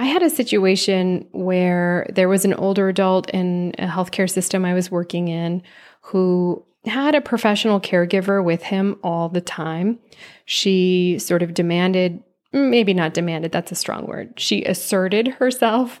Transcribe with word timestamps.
I 0.00 0.04
had 0.04 0.22
a 0.22 0.30
situation 0.30 1.28
where 1.32 2.06
there 2.14 2.30
was 2.30 2.46
an 2.46 2.54
older 2.54 2.88
adult 2.88 3.28
in 3.30 3.74
a 3.78 3.86
healthcare 3.86 4.30
system 4.30 4.64
I 4.64 4.72
was 4.72 4.90
working 4.90 5.28
in 5.28 5.62
who 6.00 6.64
had 6.86 7.14
a 7.14 7.20
professional 7.20 7.82
caregiver 7.82 8.42
with 8.42 8.62
him 8.62 8.98
all 9.04 9.28
the 9.28 9.42
time. 9.42 9.98
She 10.46 11.18
sort 11.18 11.42
of 11.42 11.52
demanded, 11.52 12.22
maybe 12.50 12.94
not 12.94 13.12
demanded, 13.12 13.52
that's 13.52 13.72
a 13.72 13.74
strong 13.74 14.06
word. 14.06 14.40
She 14.40 14.64
asserted 14.64 15.28
herself 15.28 16.00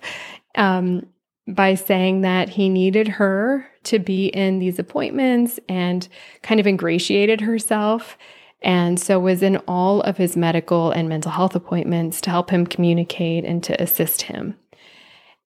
um, 0.54 1.04
by 1.46 1.74
saying 1.74 2.22
that 2.22 2.48
he 2.48 2.70
needed 2.70 3.06
her 3.06 3.66
to 3.82 3.98
be 3.98 4.28
in 4.28 4.60
these 4.60 4.78
appointments 4.78 5.60
and 5.68 6.08
kind 6.42 6.58
of 6.58 6.66
ingratiated 6.66 7.42
herself. 7.42 8.16
And 8.62 9.00
so 9.00 9.18
was 9.18 9.42
in 9.42 9.56
all 9.68 10.02
of 10.02 10.16
his 10.16 10.36
medical 10.36 10.90
and 10.90 11.08
mental 11.08 11.30
health 11.30 11.54
appointments 11.54 12.20
to 12.22 12.30
help 12.30 12.50
him 12.50 12.66
communicate 12.66 13.44
and 13.44 13.62
to 13.64 13.80
assist 13.80 14.22
him. 14.22 14.56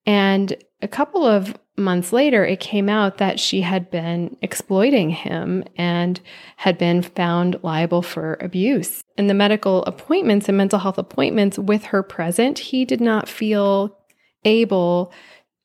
And 0.07 0.57
a 0.83 0.89
couple 0.89 1.25
of 1.25 1.57
months 1.77 2.13
later, 2.13 2.45
it 2.45 2.61
came 2.61 2.89
out 2.89 3.19
that 3.19 3.41
she 3.41 3.63
had 3.63 3.91
been 3.91 4.37
exploiting 4.43 5.11
him 5.11 5.65
and 5.77 6.21
had 6.57 6.79
been 6.79 7.03
found 7.03 7.59
liable 7.63 8.03
for 8.03 8.37
abuse. 8.41 9.03
In 9.17 9.27
the 9.27 9.35
medical 9.35 9.83
appointments 9.85 10.49
and 10.49 10.59
mental 10.59 10.79
health 10.79 10.99
appointments 10.99 11.59
with 11.59 11.85
her 11.85 12.03
present, 12.03 12.59
he 12.59 12.85
did 12.85 13.01
not 13.01 13.29
feel 13.29 13.97
able 14.45 15.13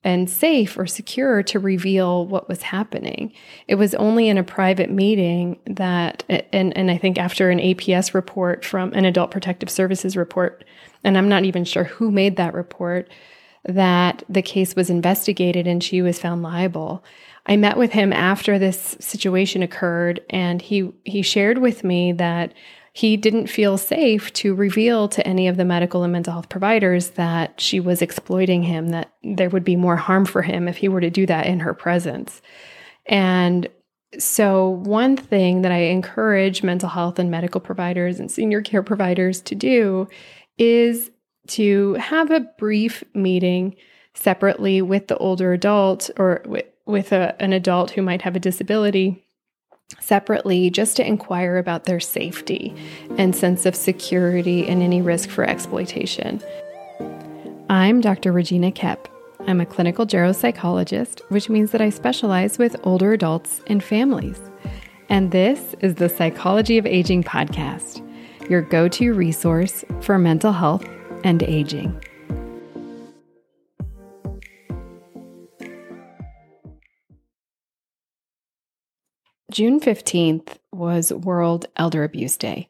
and 0.04 0.30
safe 0.30 0.78
or 0.78 0.88
secure 0.88 1.44
to 1.44 1.60
reveal 1.60 2.26
what 2.26 2.48
was 2.48 2.62
happening. 2.62 3.34
It 3.68 3.76
was 3.76 3.94
only 3.96 4.30
in 4.30 4.38
a 4.38 4.44
private 4.44 4.90
meeting 4.90 5.60
that, 5.66 6.24
and, 6.54 6.76
and 6.78 6.90
I 6.90 6.98
think 6.98 7.18
after 7.18 7.50
an 7.50 7.60
APS 7.60 8.14
report 8.14 8.64
from 8.64 8.94
an 8.94 9.04
Adult 9.04 9.32
Protective 9.32 9.70
Services 9.70 10.16
report, 10.16 10.64
and 11.04 11.18
I'm 11.18 11.28
not 11.28 11.44
even 11.44 11.66
sure 11.66 11.84
who 11.84 12.12
made 12.12 12.38
that 12.38 12.54
report, 12.54 13.10
that 13.66 14.24
the 14.30 14.42
case 14.42 14.76
was 14.76 14.90
investigated 14.90 15.68
and 15.68 15.84
she 15.84 16.02
was 16.02 16.18
found 16.18 16.44
liable. 16.44 17.04
I 17.46 17.58
met 17.58 17.78
with 17.78 17.92
him 17.92 18.14
after 18.14 18.58
this 18.58 18.96
situation 19.00 19.64
occurred 19.64 20.22
and 20.30 20.62
he 20.62 20.94
he 21.04 21.22
shared 21.22 21.58
with 21.58 21.84
me 21.84 22.12
that 22.14 22.54
he 22.94 23.18
didn't 23.18 23.48
feel 23.48 23.78
safe 23.78 24.32
to 24.34 24.56
reveal 24.56 25.08
to 25.10 25.26
any 25.28 25.48
of 25.48 25.58
the 25.58 25.66
medical 25.66 26.04
and 26.04 26.14
mental 26.14 26.34
health 26.34 26.50
providers 26.50 27.12
that 27.12 27.60
she 27.60 27.80
was 27.80 28.02
exploiting 28.02 28.64
him, 28.64 28.90
that 28.90 29.14
there 29.24 29.50
would 29.50 29.64
be 29.64 29.76
more 29.76 29.96
harm 29.96 30.26
for 30.26 30.42
him 30.42 30.68
if 30.68 30.78
he 30.78 30.90
were 30.90 31.02
to 31.02 31.10
do 31.10 31.26
that 31.26 31.46
in 31.46 31.60
her 31.60 31.74
presence. 31.74 32.42
And 33.06 33.68
so, 34.18 34.70
one 34.70 35.16
thing 35.18 35.62
that 35.62 35.72
I 35.72 35.82
encourage 35.82 36.64
mental 36.64 36.90
health 36.90 37.20
and 37.20 37.30
medical 37.30 37.62
providers 37.62 38.20
and 38.20 38.32
senior 38.32 38.62
care 38.62 38.82
providers 38.82 39.40
to 39.42 39.56
do 39.56 40.08
is 40.58 41.12
to 41.48 41.94
have 41.96 42.32
a 42.32 42.42
brief 42.58 43.04
meeting 43.14 43.76
separately 44.16 44.82
with 44.82 45.08
the 45.08 45.18
older 45.18 45.54
adult 45.54 46.10
or 46.18 46.42
with, 46.46 46.66
with 46.86 47.12
a, 47.12 47.40
an 47.42 47.54
adult 47.54 47.92
who 47.92 48.02
might 48.02 48.24
have 48.24 48.36
a 48.36 48.40
disability 48.40 49.24
separately 50.00 50.70
just 50.70 50.96
to 50.98 51.08
inquire 51.08 51.58
about 51.58 51.86
their 51.86 52.00
safety 52.00 52.76
and 53.18 53.36
sense 53.36 53.66
of 53.66 53.76
security 53.76 54.68
and 54.68 54.82
any 54.82 55.02
risk 55.02 55.30
for 55.30 55.44
exploitation. 55.44 56.42
I'm 57.70 58.02
Dr. 58.02 58.32
Regina 58.32 58.72
Koepp. 58.72 59.06
I'm 59.48 59.62
a 59.62 59.66
clinical 59.66 60.06
geropsychologist, 60.06 61.22
which 61.30 61.50
means 61.50 61.72
that 61.72 61.82
I 61.82 61.90
specialize 61.90 62.58
with 62.58 62.76
older 62.84 63.14
adults 63.14 63.62
and 63.68 63.84
families. 63.84 64.40
And 65.10 65.32
this 65.32 65.76
is 65.80 65.96
the 65.96 66.10
Psychology 66.10 66.78
of 66.78 66.86
Aging 66.86 67.24
podcast, 67.24 68.06
your 68.50 68.62
go 68.62 68.88
to 68.90 69.14
resource 69.14 69.84
for 70.02 70.20
mental 70.20 70.52
health 70.52 70.88
and 71.24 71.42
aging. 71.44 72.04
June 79.50 79.80
15th 79.80 80.58
was 80.72 81.12
World 81.12 81.66
Elder 81.76 82.04
Abuse 82.04 82.38
Day. 82.38 82.70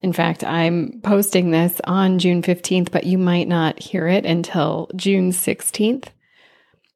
In 0.00 0.12
fact, 0.12 0.42
I'm 0.42 1.00
posting 1.04 1.52
this 1.52 1.80
on 1.84 2.18
June 2.18 2.42
15th, 2.42 2.90
but 2.90 3.04
you 3.04 3.18
might 3.18 3.46
not 3.46 3.78
hear 3.78 4.08
it 4.08 4.26
until 4.26 4.90
June 4.96 5.30
16th. 5.30 6.06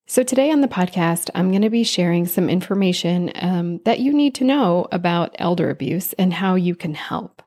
So, 0.09 0.22
today 0.22 0.50
on 0.50 0.61
the 0.61 0.69
podcast, 0.69 1.31
I'm 1.34 1.50
going 1.50 1.62
to 1.62 1.71
be 1.71 1.84
sharing 1.84 2.27
some 2.27 2.49
information 2.49 3.31
um, 3.37 3.81
that 3.84 4.00
you 4.00 4.12
need 4.12 4.34
to 4.37 4.45
know 4.45 4.89
about 4.91 5.37
elder 5.39 5.71
abuse 5.71 6.12
and 6.15 6.33
how 6.33 6.56
you 6.56 6.75
can 6.75 6.95
help. 6.95 7.43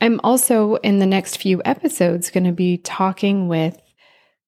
I'm 0.00 0.20
also 0.22 0.76
in 0.76 0.98
the 0.98 1.06
next 1.06 1.36
few 1.36 1.60
episodes 1.64 2.30
going 2.30 2.44
to 2.44 2.52
be 2.52 2.78
talking 2.78 3.48
with 3.48 3.80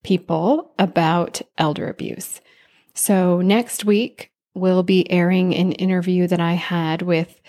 people 0.03 0.73
about 0.79 1.41
elder 1.57 1.89
abuse. 1.89 2.41
So, 2.93 3.39
next 3.41 3.85
week, 3.85 4.31
we'll 4.53 4.83
be 4.83 5.09
airing 5.11 5.55
an 5.55 5.71
interview 5.73 6.27
that 6.27 6.39
I 6.39 6.53
had 6.53 7.01
with 7.01 7.39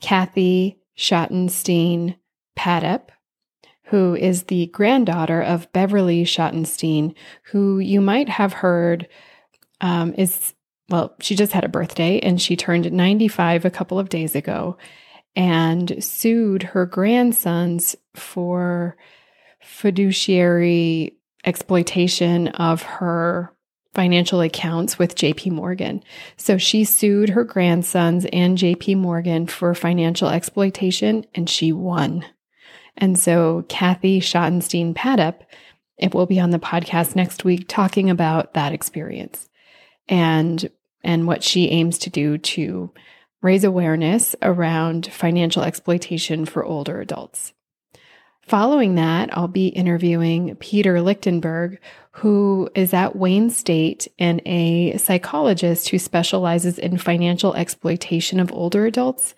Kathy 0.00 0.78
Schottenstein 0.96 2.16
Padup, 2.56 3.12
who 3.84 4.14
is 4.14 4.44
the 4.44 4.66
granddaughter 4.66 5.42
of 5.42 5.72
Beverly 5.72 6.24
Schottenstein, 6.24 7.14
who 7.44 7.78
you 7.78 8.00
might 8.00 8.28
have 8.28 8.52
heard 8.52 9.08
um, 9.80 10.14
is, 10.14 10.54
well, 10.88 11.14
she 11.20 11.34
just 11.34 11.52
had 11.52 11.64
a 11.64 11.68
birthday 11.68 12.20
and 12.20 12.40
she 12.40 12.56
turned 12.56 12.90
95 12.90 13.64
a 13.64 13.70
couple 13.70 13.98
of 13.98 14.08
days 14.08 14.34
ago 14.34 14.76
and 15.34 16.02
sued 16.02 16.62
her 16.62 16.86
grandsons 16.86 17.96
for 18.14 18.96
fiduciary 19.62 21.16
exploitation 21.44 22.48
of 22.48 22.82
her 22.82 23.52
financial 23.94 24.40
accounts 24.40 24.98
with 24.98 25.14
JP 25.14 25.52
Morgan. 25.52 26.02
So 26.36 26.58
she 26.58 26.84
sued 26.84 27.30
her 27.30 27.44
grandsons 27.44 28.26
and 28.32 28.56
JP 28.56 28.96
Morgan 28.98 29.46
for 29.46 29.74
financial 29.74 30.28
exploitation 30.28 31.26
and 31.34 31.48
she 31.48 31.72
won. 31.72 32.24
And 32.96 33.18
so 33.18 33.64
Kathy 33.68 34.20
Schottenstein 34.20 34.94
Padup, 34.94 35.44
it 35.98 36.14
will 36.14 36.26
be 36.26 36.40
on 36.40 36.50
the 36.50 36.58
podcast 36.58 37.14
next 37.14 37.44
week 37.44 37.66
talking 37.68 38.10
about 38.10 38.54
that 38.54 38.72
experience 38.72 39.48
and 40.08 40.70
and 41.04 41.26
what 41.26 41.42
she 41.42 41.68
aims 41.68 41.98
to 41.98 42.10
do 42.10 42.38
to 42.38 42.92
raise 43.42 43.64
awareness 43.64 44.36
around 44.40 45.06
financial 45.06 45.62
exploitation 45.62 46.44
for 46.44 46.64
older 46.64 47.00
adults. 47.00 47.52
Following 48.52 48.96
that, 48.96 49.34
I'll 49.34 49.48
be 49.48 49.68
interviewing 49.68 50.56
Peter 50.56 51.00
Lichtenberg, 51.00 51.80
who 52.10 52.68
is 52.74 52.92
at 52.92 53.16
Wayne 53.16 53.48
State 53.48 54.08
and 54.18 54.42
a 54.44 54.98
psychologist 54.98 55.88
who 55.88 55.98
specializes 55.98 56.78
in 56.78 56.98
financial 56.98 57.54
exploitation 57.54 58.38
of 58.38 58.52
older 58.52 58.84
adults. 58.84 59.34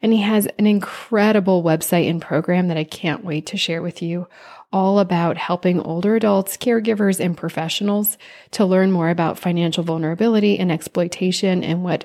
And 0.00 0.12
he 0.12 0.20
has 0.20 0.46
an 0.60 0.68
incredible 0.68 1.64
website 1.64 2.08
and 2.08 2.22
program 2.22 2.68
that 2.68 2.76
I 2.76 2.84
can't 2.84 3.24
wait 3.24 3.46
to 3.46 3.56
share 3.56 3.82
with 3.82 4.00
you, 4.00 4.28
all 4.72 5.00
about 5.00 5.38
helping 5.38 5.80
older 5.80 6.14
adults, 6.14 6.56
caregivers, 6.56 7.18
and 7.18 7.36
professionals 7.36 8.16
to 8.52 8.64
learn 8.64 8.92
more 8.92 9.10
about 9.10 9.40
financial 9.40 9.82
vulnerability 9.82 10.56
and 10.56 10.70
exploitation 10.70 11.64
and 11.64 11.82
what 11.82 12.04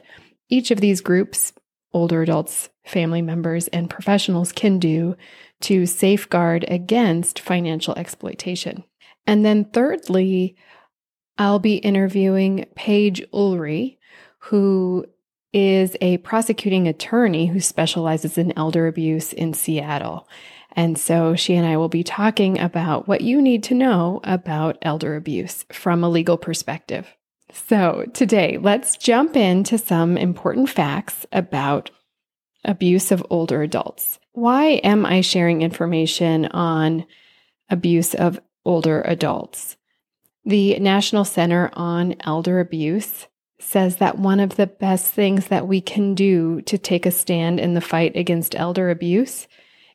each 0.50 0.72
of 0.72 0.82
these 0.82 1.02
groups, 1.02 1.54
older 1.98 2.22
adults, 2.22 2.70
family 2.86 3.22
members, 3.22 3.68
and 3.70 3.90
professionals, 3.90 4.52
can 4.52 4.80
do 4.80 5.18
to 5.62 5.86
safeguard 5.86 6.64
against 6.68 7.40
financial 7.40 7.96
exploitation. 7.96 8.84
And 9.26 9.44
then, 9.44 9.66
thirdly, 9.66 10.56
I'll 11.38 11.60
be 11.60 11.78
interviewing 11.78 12.66
Paige 12.76 13.26
Ulrey, 13.34 13.98
who 14.40 15.06
is 15.54 15.98
a 16.00 16.18
prosecuting 16.18 16.88
attorney 16.88 17.48
who 17.48 17.60
specializes 17.60 18.38
in 18.38 18.54
elder 18.56 18.88
abuse 18.88 19.34
in 19.34 19.54
Seattle. 19.54 20.28
And 20.74 20.98
so 20.98 21.36
she 21.36 21.56
and 21.56 21.66
I 21.66 21.78
will 21.78 21.90
be 21.90 22.04
talking 22.04 22.60
about 22.60 23.08
what 23.08 23.22
you 23.22 23.42
need 23.42 23.64
to 23.64 23.74
know 23.74 24.22
about 24.24 24.78
elder 24.84 25.16
abuse 25.16 25.66
from 25.72 26.04
a 26.04 26.10
legal 26.10 26.38
perspective. 26.38 27.17
So, 27.52 28.06
today, 28.14 28.58
let's 28.60 28.98
jump 28.98 29.36
into 29.36 29.78
some 29.78 30.18
important 30.18 30.70
facts 30.70 31.26
about 31.32 31.92
abuse 32.66 33.12
of 33.12 33.26
older 33.30 33.62
adults. 33.62 34.20
Why 34.34 34.82
am 34.84 35.06
I 35.06 35.22
sharing 35.22 35.62
information 35.62 36.48
on 36.48 37.06
abuse 37.70 38.14
of 38.14 38.40
older 38.66 39.02
adults? 39.02 39.78
The 40.46 40.78
National 40.80 41.26
Center 41.26 41.70
on 41.74 42.16
Elder 42.22 42.60
Abuse 42.60 43.28
says 43.60 43.98
that 43.98 44.20
one 44.20 44.40
of 44.40 44.56
the 44.56 44.68
best 44.68 45.12
things 45.12 45.48
that 45.48 45.68
we 45.68 45.82
can 45.82 46.16
do 46.16 46.62
to 46.62 46.78
take 46.78 47.06
a 47.06 47.12
stand 47.12 47.60
in 47.60 47.74
the 47.74 47.82
fight 47.82 48.16
against 48.16 48.56
elder 48.56 48.90
abuse 48.90 49.48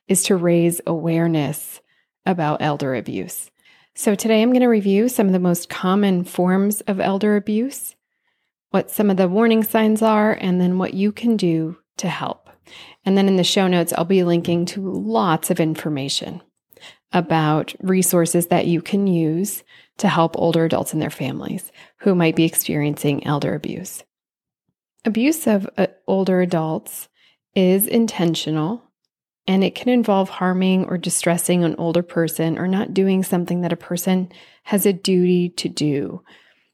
is 0.09 0.25
to 0.25 0.37
raise 0.37 0.81
awareness 0.87 1.81
about 2.27 2.61
elder 2.61 2.95
abuse. 2.95 3.52
So, 3.95 4.15
today 4.15 4.41
I'm 4.43 4.51
going 4.51 4.63
to 4.63 4.69
review 4.69 5.09
some 5.09 5.27
of 5.27 5.33
the 5.33 5.39
most 5.39 5.69
common 5.69 6.25
forms 6.25 6.81
of 6.83 6.99
elder 6.99 7.37
abuse, 7.37 7.95
what 8.71 8.91
some 8.91 9.11
of 9.11 9.19
the 9.19 9.29
warning 9.29 9.63
signs 9.63 10.01
are, 10.01 10.33
and 10.33 10.61
then 10.61 10.79
what 10.79 10.95
you 10.95 11.13
can 11.13 11.37
do 11.37 11.77
to 11.99 12.09
help. 12.09 12.49
And 13.05 13.19
then 13.19 13.29
in 13.29 13.37
the 13.37 13.45
show 13.45 13.69
notes, 13.69 13.93
I'll 13.93 14.07
be 14.07 14.25
linking 14.25 14.65
to 14.67 14.81
lots 14.91 15.51
of 15.51 15.61
information. 15.61 16.41
about 17.13 17.75
resources 17.81 18.47
that 18.49 18.67
you 18.67 18.81
can 18.81 19.07
use 19.07 19.63
to 19.99 20.09
help 20.09 20.37
older 20.39 20.65
adults 20.65 20.93
and 20.93 21.03
their 21.03 21.11
families 21.11 21.71
who 21.99 22.15
might 22.15 22.37
be 22.37 22.45
experiencing 22.45 23.27
elder 23.27 23.55
abuse. 23.55 24.03
Abuse 25.05 25.47
of 25.47 25.69
uh, 25.77 25.89
older 26.07 26.41
adults 26.41 27.09
is 27.55 27.87
intentional 27.87 28.83
and 29.47 29.65
it 29.65 29.75
can 29.75 29.89
involve 29.89 30.29
harming 30.29 30.85
or 30.85 30.97
distressing 30.97 31.65
an 31.65 31.75
older 31.77 32.03
person 32.03 32.59
or 32.59 32.69
not 32.69 32.95
doing 32.95 33.23
something 33.23 33.63
that 33.63 33.73
a 33.73 33.77
person 33.77 34.31
has 34.65 34.87
a 34.87 34.93
duty 34.93 35.49
to 35.51 35.69
do, 35.69 36.23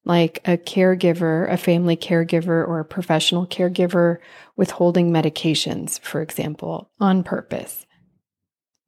like 0.04 0.40
a 0.44 0.58
caregiver, 0.58 1.50
a 1.50 1.56
family 1.56 1.96
caregiver, 1.96 2.66
or 2.66 2.80
a 2.80 2.84
professional 2.84 3.46
caregiver 3.46 4.18
withholding 4.56 5.10
medications, 5.10 5.98
for 6.00 6.20
example, 6.20 6.90
on 7.00 7.22
purpose. 7.22 7.86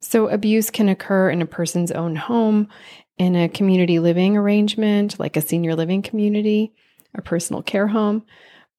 So, 0.01 0.27
abuse 0.27 0.71
can 0.71 0.89
occur 0.89 1.29
in 1.29 1.41
a 1.41 1.47
person's 1.47 1.91
own 1.91 2.15
home, 2.15 2.69
in 3.17 3.35
a 3.35 3.49
community 3.49 3.99
living 3.99 4.35
arrangement, 4.35 5.19
like 5.19 5.37
a 5.37 5.41
senior 5.41 5.75
living 5.75 6.01
community, 6.01 6.73
a 7.15 7.21
personal 7.21 7.61
care 7.61 7.87
home, 7.87 8.25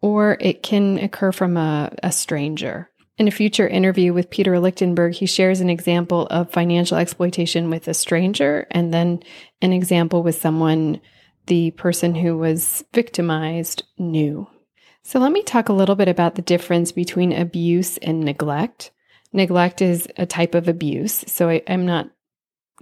or 0.01 0.37
it 0.41 0.65
can 0.65 0.99
occur 0.99 1.31
from 1.31 1.57
a, 1.57 1.95
a 2.03 2.11
stranger. 2.11 2.91
In 3.19 3.29
a 3.29 3.33
future 3.33 3.69
interview 3.69 4.13
with 4.13 4.31
Peter 4.31 4.59
Lichtenberg, 4.59 5.15
he 5.15 5.27
shares 5.27 5.61
an 5.61 5.69
example 5.69 6.27
of 6.29 6.51
financial 6.51 6.97
exploitation 6.97 7.69
with 7.69 7.87
a 7.87 7.95
stranger 7.95 8.67
and 8.71 8.93
then 8.93 9.23
an 9.61 9.73
example 9.73 10.23
with 10.23 10.41
someone 10.41 11.01
the 11.47 11.73
person 11.73 12.15
who 12.15 12.39
was 12.39 12.85
victimized 12.95 13.83
knew. 13.99 14.47
So, 15.03 15.19
let 15.19 15.33
me 15.33 15.43
talk 15.43 15.69
a 15.69 15.73
little 15.75 15.97
bit 15.97 16.09
about 16.09 16.37
the 16.37 16.43
difference 16.43 16.93
between 16.93 17.33
abuse 17.33 17.99
and 17.99 18.21
neglect. 18.21 18.93
Neglect 19.33 19.83
is 19.83 20.07
a 20.17 20.27
type 20.27 20.55
of 20.55 20.69
abuse, 20.69 21.25
so 21.27 21.49
I, 21.49 21.63
am 21.67 21.85
not 21.85 22.11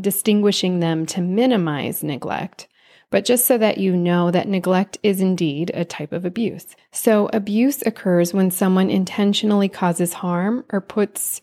distinguishing 0.01 0.81
them 0.81 1.07
to 1.07 1.21
minimize 1.21 2.03
neglect, 2.03 2.69
but 3.11 3.25
just 3.25 3.45
so 3.45 3.59
that 3.59 3.79
you 3.79 3.97
know 3.97 4.31
that 4.31 4.49
neglect 4.49 4.99
is 5.03 5.21
indeed 5.21 5.71
a 5.75 5.85
type 5.85 6.13
of 6.13 6.25
abuse. 6.25 6.67
So, 6.93 7.29
abuse 7.33 7.83
occurs 7.85 8.33
when 8.33 8.51
someone 8.51 8.89
intentionally 8.89 9.69
causes 9.69 10.15
harm 10.15 10.65
or 10.71 10.81
puts 10.81 11.43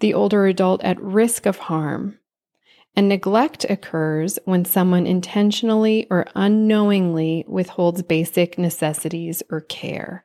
the 0.00 0.14
older 0.14 0.46
adult 0.46 0.84
at 0.84 1.00
risk 1.00 1.46
of 1.46 1.58
harm. 1.58 2.18
And 2.94 3.08
neglect 3.08 3.64
occurs 3.68 4.38
when 4.44 4.64
someone 4.64 5.06
intentionally 5.06 6.06
or 6.10 6.26
unknowingly 6.34 7.44
withholds 7.46 8.02
basic 8.02 8.58
necessities 8.58 9.42
or 9.50 9.60
care. 9.60 10.24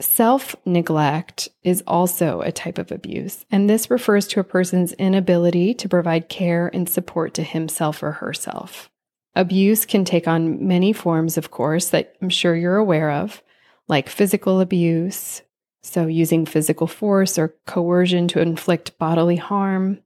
Self 0.00 0.56
neglect 0.64 1.48
is 1.62 1.82
also 1.86 2.40
a 2.40 2.50
type 2.50 2.78
of 2.78 2.90
abuse, 2.90 3.44
and 3.50 3.68
this 3.68 3.90
refers 3.90 4.26
to 4.28 4.40
a 4.40 4.44
person's 4.44 4.94
inability 4.94 5.74
to 5.74 5.88
provide 5.88 6.28
care 6.28 6.68
and 6.72 6.88
support 6.88 7.34
to 7.34 7.42
himself 7.42 8.02
or 8.02 8.12
herself. 8.12 8.90
Abuse 9.34 9.86
can 9.86 10.04
take 10.04 10.28
on 10.28 10.66
many 10.66 10.92
forms, 10.92 11.38
of 11.38 11.50
course, 11.50 11.88
that 11.90 12.16
I'm 12.20 12.28
sure 12.28 12.54
you're 12.54 12.76
aware 12.76 13.10
of, 13.10 13.42
like 13.88 14.08
physical 14.08 14.60
abuse, 14.60 15.42
so 15.82 16.06
using 16.06 16.46
physical 16.46 16.86
force 16.86 17.38
or 17.38 17.54
coercion 17.66 18.28
to 18.28 18.40
inflict 18.40 18.98
bodily 18.98 19.36
harm, 19.36 20.00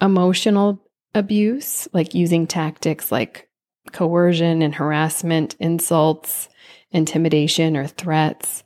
emotional 0.00 0.82
abuse, 1.14 1.86
like 1.92 2.14
using 2.14 2.46
tactics 2.46 3.12
like 3.12 3.48
coercion 3.92 4.62
and 4.62 4.74
harassment, 4.74 5.54
insults, 5.60 6.48
intimidation, 6.90 7.76
or 7.76 7.86
threats. 7.86 8.64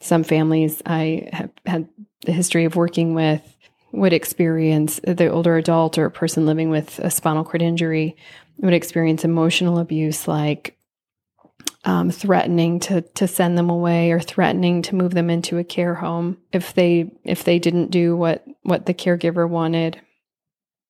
Some 0.00 0.22
families 0.22 0.80
I 0.86 1.28
have 1.32 1.50
had 1.66 1.88
the 2.24 2.32
history 2.32 2.64
of 2.64 2.76
working 2.76 3.14
with 3.14 3.42
would 3.90 4.12
experience 4.12 5.00
the 5.02 5.28
older 5.28 5.56
adult 5.56 5.98
or 5.98 6.10
person 6.10 6.46
living 6.46 6.70
with 6.70 6.98
a 7.00 7.10
spinal 7.10 7.44
cord 7.44 7.62
injury 7.62 8.16
would 8.58 8.74
experience 8.74 9.24
emotional 9.24 9.78
abuse 9.78 10.26
like 10.28 10.76
um, 11.84 12.10
threatening 12.10 12.80
to 12.80 13.02
to 13.02 13.28
send 13.28 13.56
them 13.56 13.70
away 13.70 14.10
or 14.10 14.20
threatening 14.20 14.82
to 14.82 14.94
move 14.94 15.14
them 15.14 15.30
into 15.30 15.58
a 15.58 15.64
care 15.64 15.94
home 15.94 16.38
if 16.52 16.74
they 16.74 17.10
if 17.24 17.44
they 17.44 17.58
didn't 17.58 17.90
do 17.90 18.16
what 18.16 18.44
what 18.62 18.86
the 18.86 18.94
caregiver 18.94 19.48
wanted. 19.48 20.00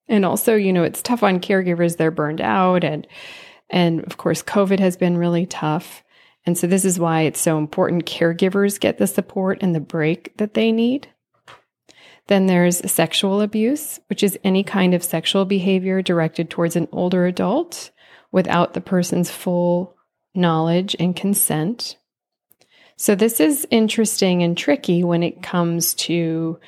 And 0.09 0.25
also 0.25 0.55
you 0.55 0.73
know 0.73 0.85
it's 0.85 1.03
tough 1.03 1.23
on 1.23 1.41
caregivers. 1.41 1.97
They're 1.97 2.11
burned 2.11 2.41
out 2.41 2.85
and 2.85 3.07
and 3.71 4.03
of 4.05 4.17
course 4.17 4.43
covid 4.43 4.81
has 4.81 4.97
been 4.97 5.17
really 5.17 5.47
tough. 5.47 6.03
And 6.49 6.57
so, 6.57 6.67
this 6.67 6.87
is 6.87 6.99
why 6.99 7.23
it's 7.23 7.41
so 7.41 7.59
important 7.59 8.07
caregivers 8.07 8.81
get 8.81 8.97
the 8.97 9.07
support 9.07 9.59
and 9.61 9.75
the 9.75 9.81
break 9.81 10.35
that 10.39 10.55
they 10.55 10.73
need. 10.73 11.09
Then 12.29 12.47
there's 12.47 12.91
sexual 12.91 13.41
abuse, 13.41 13.99
which 14.09 14.23
is 14.23 14.39
any 14.45 14.63
kind 14.63 14.95
of 14.95 15.03
sexual 15.03 15.45
behavior 15.45 16.03
directed 16.03 16.51
towards 16.51 16.77
an 16.77 16.89
older 16.93 17.27
adult 17.27 17.91
without 18.31 18.75
the 18.75 18.81
person's 18.81 19.31
full 19.31 19.97
knowledge 20.35 20.95
and 21.01 21.17
consent. 21.17 21.97
So, 22.97 23.15
this 23.15 23.41
is 23.41 23.67
interesting 23.71 24.43
and 24.43 24.57
tricky 24.57 25.03
when 25.05 25.23
it 25.23 25.43
comes 25.43 25.95
to 25.95 26.59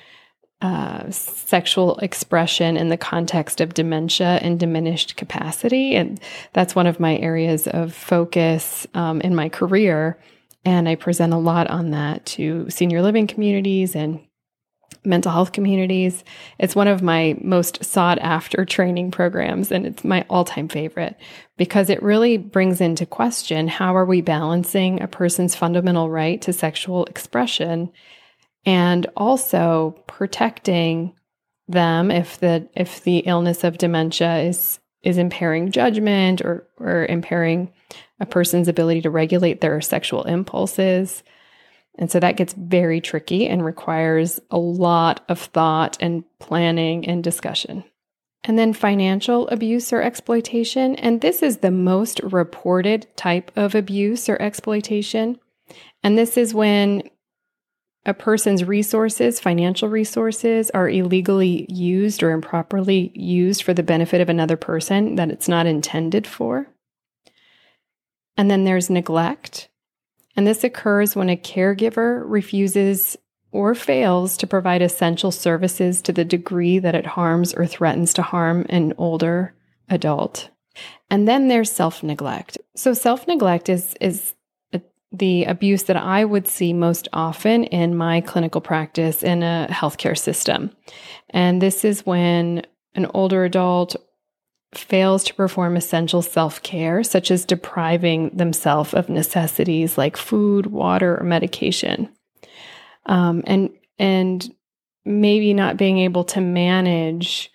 uh, 0.62 1.10
sexual 1.10 1.98
expression 1.98 2.76
in 2.76 2.88
the 2.88 2.96
context 2.96 3.60
of 3.60 3.74
dementia 3.74 4.38
and 4.42 4.60
diminished 4.60 5.16
capacity. 5.16 5.94
And 5.94 6.20
that's 6.52 6.74
one 6.74 6.86
of 6.86 7.00
my 7.00 7.16
areas 7.16 7.66
of 7.66 7.94
focus 7.94 8.86
um, 8.94 9.20
in 9.22 9.34
my 9.34 9.48
career. 9.48 10.22
And 10.64 10.88
I 10.88 10.94
present 10.94 11.32
a 11.32 11.38
lot 11.38 11.68
on 11.68 11.90
that 11.90 12.26
to 12.26 12.68
senior 12.70 13.02
living 13.02 13.26
communities 13.26 13.96
and 13.96 14.20
mental 15.04 15.32
health 15.32 15.52
communities. 15.52 16.24
It's 16.58 16.76
one 16.76 16.88
of 16.88 17.02
my 17.02 17.36
most 17.40 17.84
sought 17.84 18.18
after 18.18 18.64
training 18.64 19.10
programs, 19.10 19.72
and 19.72 19.86
it's 19.86 20.04
my 20.04 20.24
all 20.28 20.44
time 20.44 20.68
favorite 20.68 21.16
because 21.56 21.90
it 21.90 22.02
really 22.02 22.36
brings 22.36 22.80
into 22.80 23.06
question 23.06 23.68
how 23.68 23.96
are 23.96 24.04
we 24.04 24.20
balancing 24.20 25.02
a 25.02 25.08
person's 25.08 25.54
fundamental 25.54 26.10
right 26.10 26.40
to 26.42 26.52
sexual 26.52 27.04
expression 27.06 27.90
and 28.66 29.06
also 29.16 30.02
protecting 30.06 31.14
them 31.68 32.10
if 32.10 32.38
the 32.40 32.68
if 32.74 33.02
the 33.04 33.18
illness 33.18 33.64
of 33.64 33.78
dementia 33.78 34.38
is 34.38 34.80
is 35.02 35.18
impairing 35.18 35.70
judgment 35.70 36.42
or 36.42 36.66
or 36.78 37.06
impairing 37.06 37.72
a 38.18 38.26
person's 38.26 38.68
ability 38.68 39.00
to 39.02 39.10
regulate 39.10 39.60
their 39.60 39.80
sexual 39.80 40.24
impulses. 40.24 41.22
And 42.00 42.10
so 42.10 42.18
that 42.18 42.36
gets 42.36 42.54
very 42.54 43.00
tricky 43.00 43.46
and 43.46 43.64
requires 43.64 44.40
a 44.50 44.58
lot 44.58 45.22
of 45.28 45.38
thought 45.38 45.98
and 46.00 46.24
planning 46.38 47.06
and 47.06 47.22
discussion. 47.22 47.84
And 48.44 48.58
then 48.58 48.72
financial 48.72 49.46
abuse 49.48 49.92
or 49.92 50.00
exploitation. 50.00 50.96
And 50.96 51.20
this 51.20 51.42
is 51.42 51.58
the 51.58 51.70
most 51.70 52.20
reported 52.20 53.06
type 53.16 53.52
of 53.54 53.74
abuse 53.74 54.30
or 54.30 54.40
exploitation. 54.40 55.38
And 56.02 56.16
this 56.16 56.38
is 56.38 56.54
when 56.54 57.02
a 58.06 58.14
person's 58.14 58.64
resources, 58.64 59.38
financial 59.38 59.90
resources, 59.90 60.70
are 60.70 60.88
illegally 60.88 61.66
used 61.68 62.22
or 62.22 62.30
improperly 62.30 63.12
used 63.14 63.62
for 63.62 63.74
the 63.74 63.82
benefit 63.82 64.22
of 64.22 64.30
another 64.30 64.56
person 64.56 65.16
that 65.16 65.30
it's 65.30 65.48
not 65.48 65.66
intended 65.66 66.26
for. 66.26 66.66
And 68.38 68.50
then 68.50 68.64
there's 68.64 68.88
neglect. 68.88 69.68
And 70.36 70.46
this 70.46 70.64
occurs 70.64 71.16
when 71.16 71.28
a 71.28 71.36
caregiver 71.36 72.22
refuses 72.24 73.16
or 73.52 73.74
fails 73.74 74.36
to 74.36 74.46
provide 74.46 74.82
essential 74.82 75.32
services 75.32 76.00
to 76.02 76.12
the 76.12 76.24
degree 76.24 76.78
that 76.78 76.94
it 76.94 77.06
harms 77.06 77.52
or 77.52 77.66
threatens 77.66 78.14
to 78.14 78.22
harm 78.22 78.64
an 78.68 78.94
older 78.96 79.54
adult. 79.88 80.50
And 81.10 81.26
then 81.26 81.48
there's 81.48 81.70
self 81.70 82.02
neglect. 82.02 82.58
So, 82.76 82.94
self 82.94 83.26
neglect 83.26 83.68
is, 83.68 83.94
is 84.00 84.34
the 85.12 85.44
abuse 85.44 85.84
that 85.84 85.96
I 85.96 86.24
would 86.24 86.46
see 86.46 86.72
most 86.72 87.08
often 87.12 87.64
in 87.64 87.96
my 87.96 88.20
clinical 88.20 88.60
practice 88.60 89.22
in 89.22 89.42
a 89.42 89.66
healthcare 89.70 90.16
system. 90.16 90.70
And 91.30 91.60
this 91.60 91.84
is 91.84 92.06
when 92.06 92.62
an 92.94 93.06
older 93.12 93.44
adult 93.44 93.96
fails 94.74 95.24
to 95.24 95.34
perform 95.34 95.76
essential 95.76 96.22
self 96.22 96.62
care, 96.62 97.02
such 97.02 97.30
as 97.30 97.44
depriving 97.44 98.30
themselves 98.30 98.94
of 98.94 99.08
necessities 99.08 99.98
like 99.98 100.16
food, 100.16 100.66
water, 100.66 101.18
or 101.18 101.24
medication. 101.24 102.08
Um, 103.06 103.42
and, 103.46 103.70
and 103.98 104.48
maybe 105.04 105.54
not 105.54 105.76
being 105.76 105.98
able 105.98 106.24
to 106.24 106.40
manage, 106.40 107.50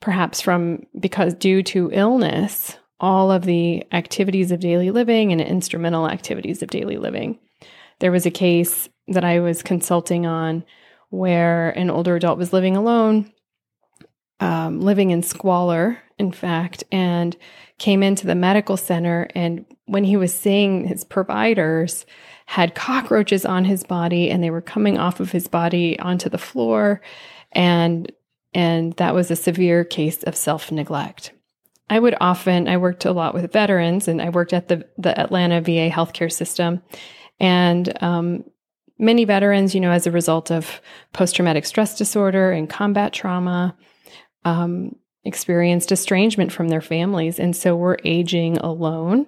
perhaps 0.00 0.40
from 0.40 0.84
because 0.98 1.34
due 1.34 1.62
to 1.62 1.90
illness, 1.92 2.76
all 2.98 3.32
of 3.32 3.44
the 3.44 3.84
activities 3.92 4.52
of 4.52 4.60
daily 4.60 4.90
living 4.90 5.32
and 5.32 5.40
instrumental 5.40 6.08
activities 6.08 6.62
of 6.62 6.68
daily 6.68 6.98
living. 6.98 7.38
There 8.00 8.12
was 8.12 8.26
a 8.26 8.30
case 8.30 8.88
that 9.08 9.24
I 9.24 9.40
was 9.40 9.62
consulting 9.62 10.26
on 10.26 10.64
where 11.08 11.70
an 11.70 11.90
older 11.90 12.16
adult 12.16 12.38
was 12.38 12.52
living 12.52 12.76
alone, 12.76 13.32
um, 14.40 14.80
living 14.80 15.10
in 15.10 15.22
squalor, 15.22 15.98
in 16.18 16.32
fact, 16.32 16.84
and 16.90 17.36
came 17.78 18.02
into 18.02 18.26
the 18.26 18.34
medical 18.34 18.76
center. 18.76 19.28
And 19.34 19.64
when 19.86 20.04
he 20.04 20.16
was 20.16 20.34
seeing 20.34 20.86
his 20.86 21.04
providers, 21.04 22.06
had 22.46 22.74
cockroaches 22.74 23.46
on 23.46 23.64
his 23.64 23.84
body 23.84 24.28
and 24.28 24.42
they 24.42 24.50
were 24.50 24.60
coming 24.60 24.98
off 24.98 25.20
of 25.20 25.30
his 25.30 25.46
body 25.46 25.98
onto 26.00 26.28
the 26.28 26.38
floor. 26.38 27.00
And 27.52 28.10
and 28.52 28.94
that 28.94 29.14
was 29.14 29.30
a 29.30 29.36
severe 29.36 29.84
case 29.84 30.24
of 30.24 30.34
self 30.34 30.72
neglect. 30.72 31.32
I 31.88 31.98
would 31.98 32.16
often, 32.20 32.68
I 32.68 32.76
worked 32.76 33.04
a 33.04 33.12
lot 33.12 33.34
with 33.34 33.52
veterans 33.52 34.08
and 34.08 34.22
I 34.22 34.30
worked 34.30 34.52
at 34.52 34.68
the, 34.68 34.88
the 34.96 35.18
Atlanta 35.18 35.60
VA 35.60 35.90
healthcare 35.90 36.30
system. 36.30 36.82
And 37.40 38.00
um, 38.02 38.44
many 38.98 39.24
veterans, 39.24 39.74
you 39.74 39.80
know, 39.80 39.90
as 39.90 40.06
a 40.06 40.12
result 40.12 40.52
of 40.52 40.80
post 41.12 41.36
traumatic 41.36 41.66
stress 41.66 41.96
disorder 41.96 42.52
and 42.52 42.70
combat 42.70 43.12
trauma, 43.12 43.76
um, 44.44 44.96
experienced 45.24 45.92
estrangement 45.92 46.52
from 46.52 46.68
their 46.68 46.80
families. 46.80 47.38
And 47.38 47.54
so 47.54 47.76
we're 47.76 47.98
aging 48.04 48.58
alone 48.58 49.26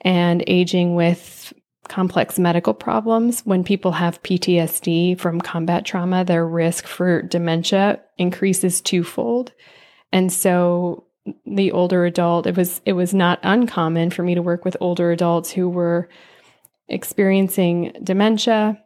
and 0.00 0.42
aging 0.46 0.94
with 0.94 1.52
complex 1.88 2.38
medical 2.38 2.74
problems. 2.74 3.42
When 3.44 3.64
people 3.64 3.92
have 3.92 4.22
PTSD 4.22 5.18
from 5.18 5.40
combat 5.40 5.84
trauma, 5.84 6.24
their 6.24 6.46
risk 6.46 6.86
for 6.86 7.22
dementia 7.22 8.00
increases 8.18 8.80
twofold. 8.80 9.52
And 10.12 10.32
so 10.32 11.04
the 11.44 11.72
older 11.72 12.04
adult, 12.04 12.46
it 12.46 12.56
was 12.56 12.80
it 12.84 12.92
was 12.92 13.12
not 13.12 13.40
uncommon 13.42 14.10
for 14.10 14.22
me 14.22 14.34
to 14.34 14.42
work 14.42 14.64
with 14.64 14.76
older 14.80 15.10
adults 15.10 15.50
who 15.50 15.68
were 15.68 16.08
experiencing 16.88 17.92
dementia 18.02 18.80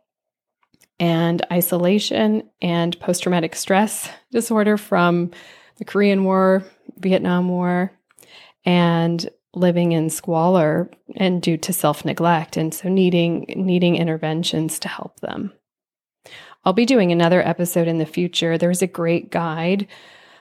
and 0.98 1.44
isolation 1.50 2.48
and 2.60 2.98
post 3.00 3.22
traumatic 3.22 3.54
stress 3.54 4.08
disorder 4.30 4.76
from 4.76 5.30
the 5.80 5.84
Korean 5.86 6.24
War, 6.24 6.62
Vietnam 6.98 7.48
War, 7.48 7.90
and 8.64 9.28
living 9.54 9.92
in 9.92 10.10
squalor 10.10 10.88
and 11.16 11.42
due 11.42 11.56
to 11.56 11.72
self-neglect 11.72 12.56
and 12.56 12.72
so 12.72 12.88
needing 12.88 13.46
needing 13.56 13.96
interventions 13.96 14.78
to 14.78 14.86
help 14.86 15.18
them. 15.18 15.52
I'll 16.64 16.74
be 16.74 16.86
doing 16.86 17.10
another 17.10 17.44
episode 17.44 17.88
in 17.88 17.98
the 17.98 18.06
future. 18.06 18.58
There's 18.58 18.82
a 18.82 18.86
great 18.86 19.30
guide. 19.30 19.88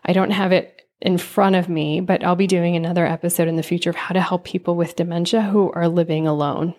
I 0.05 0.13
don't 0.13 0.31
have 0.31 0.51
it 0.51 0.84
in 1.01 1.17
front 1.17 1.55
of 1.55 1.69
me, 1.69 2.01
but 2.01 2.24
I'll 2.24 2.36
be 2.36 2.46
doing 2.46 2.75
another 2.75 3.05
episode 3.05 3.48
in 3.48 3.55
the 3.55 3.63
future 3.63 3.89
of 3.89 3.96
how 3.96 4.13
to 4.13 4.22
help 4.22 4.43
people 4.43 4.75
with 4.75 4.98
dementia 4.98 5.41
who 5.41 5.72
are 5.72 5.88
living 5.88 6.27
alone. 6.27 6.75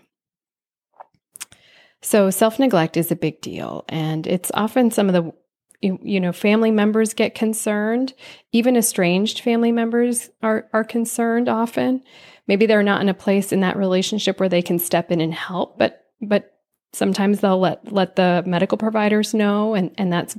So, 2.02 2.28
self 2.30 2.58
neglect 2.58 2.98
is 2.98 3.10
a 3.10 3.16
big 3.16 3.40
deal, 3.40 3.84
and 3.88 4.26
it's 4.26 4.50
often 4.52 4.90
some 4.90 5.08
of 5.08 5.14
the 5.14 5.32
you, 5.80 6.20
know 6.20 6.32
family 6.32 6.70
members 6.70 7.14
get 7.14 7.34
concerned 7.34 8.12
even 8.52 8.76
estranged 8.76 9.40
family 9.40 9.72
members 9.72 10.30
are 10.42 10.68
are 10.72 10.84
concerned 10.84 11.48
often 11.48 12.02
maybe 12.46 12.66
they're 12.66 12.82
not 12.82 13.00
in 13.00 13.08
a 13.08 13.14
place 13.14 13.52
in 13.52 13.60
that 13.60 13.76
relationship 13.76 14.38
where 14.38 14.48
they 14.48 14.62
can 14.62 14.78
step 14.78 15.10
in 15.10 15.20
and 15.20 15.34
help 15.34 15.78
but 15.78 16.06
but 16.20 16.58
sometimes 16.92 17.40
they'll 17.40 17.58
let 17.58 17.92
let 17.92 18.16
the 18.16 18.42
medical 18.46 18.78
providers 18.78 19.32
know 19.32 19.74
and 19.74 19.90
and 19.96 20.12
that's 20.12 20.36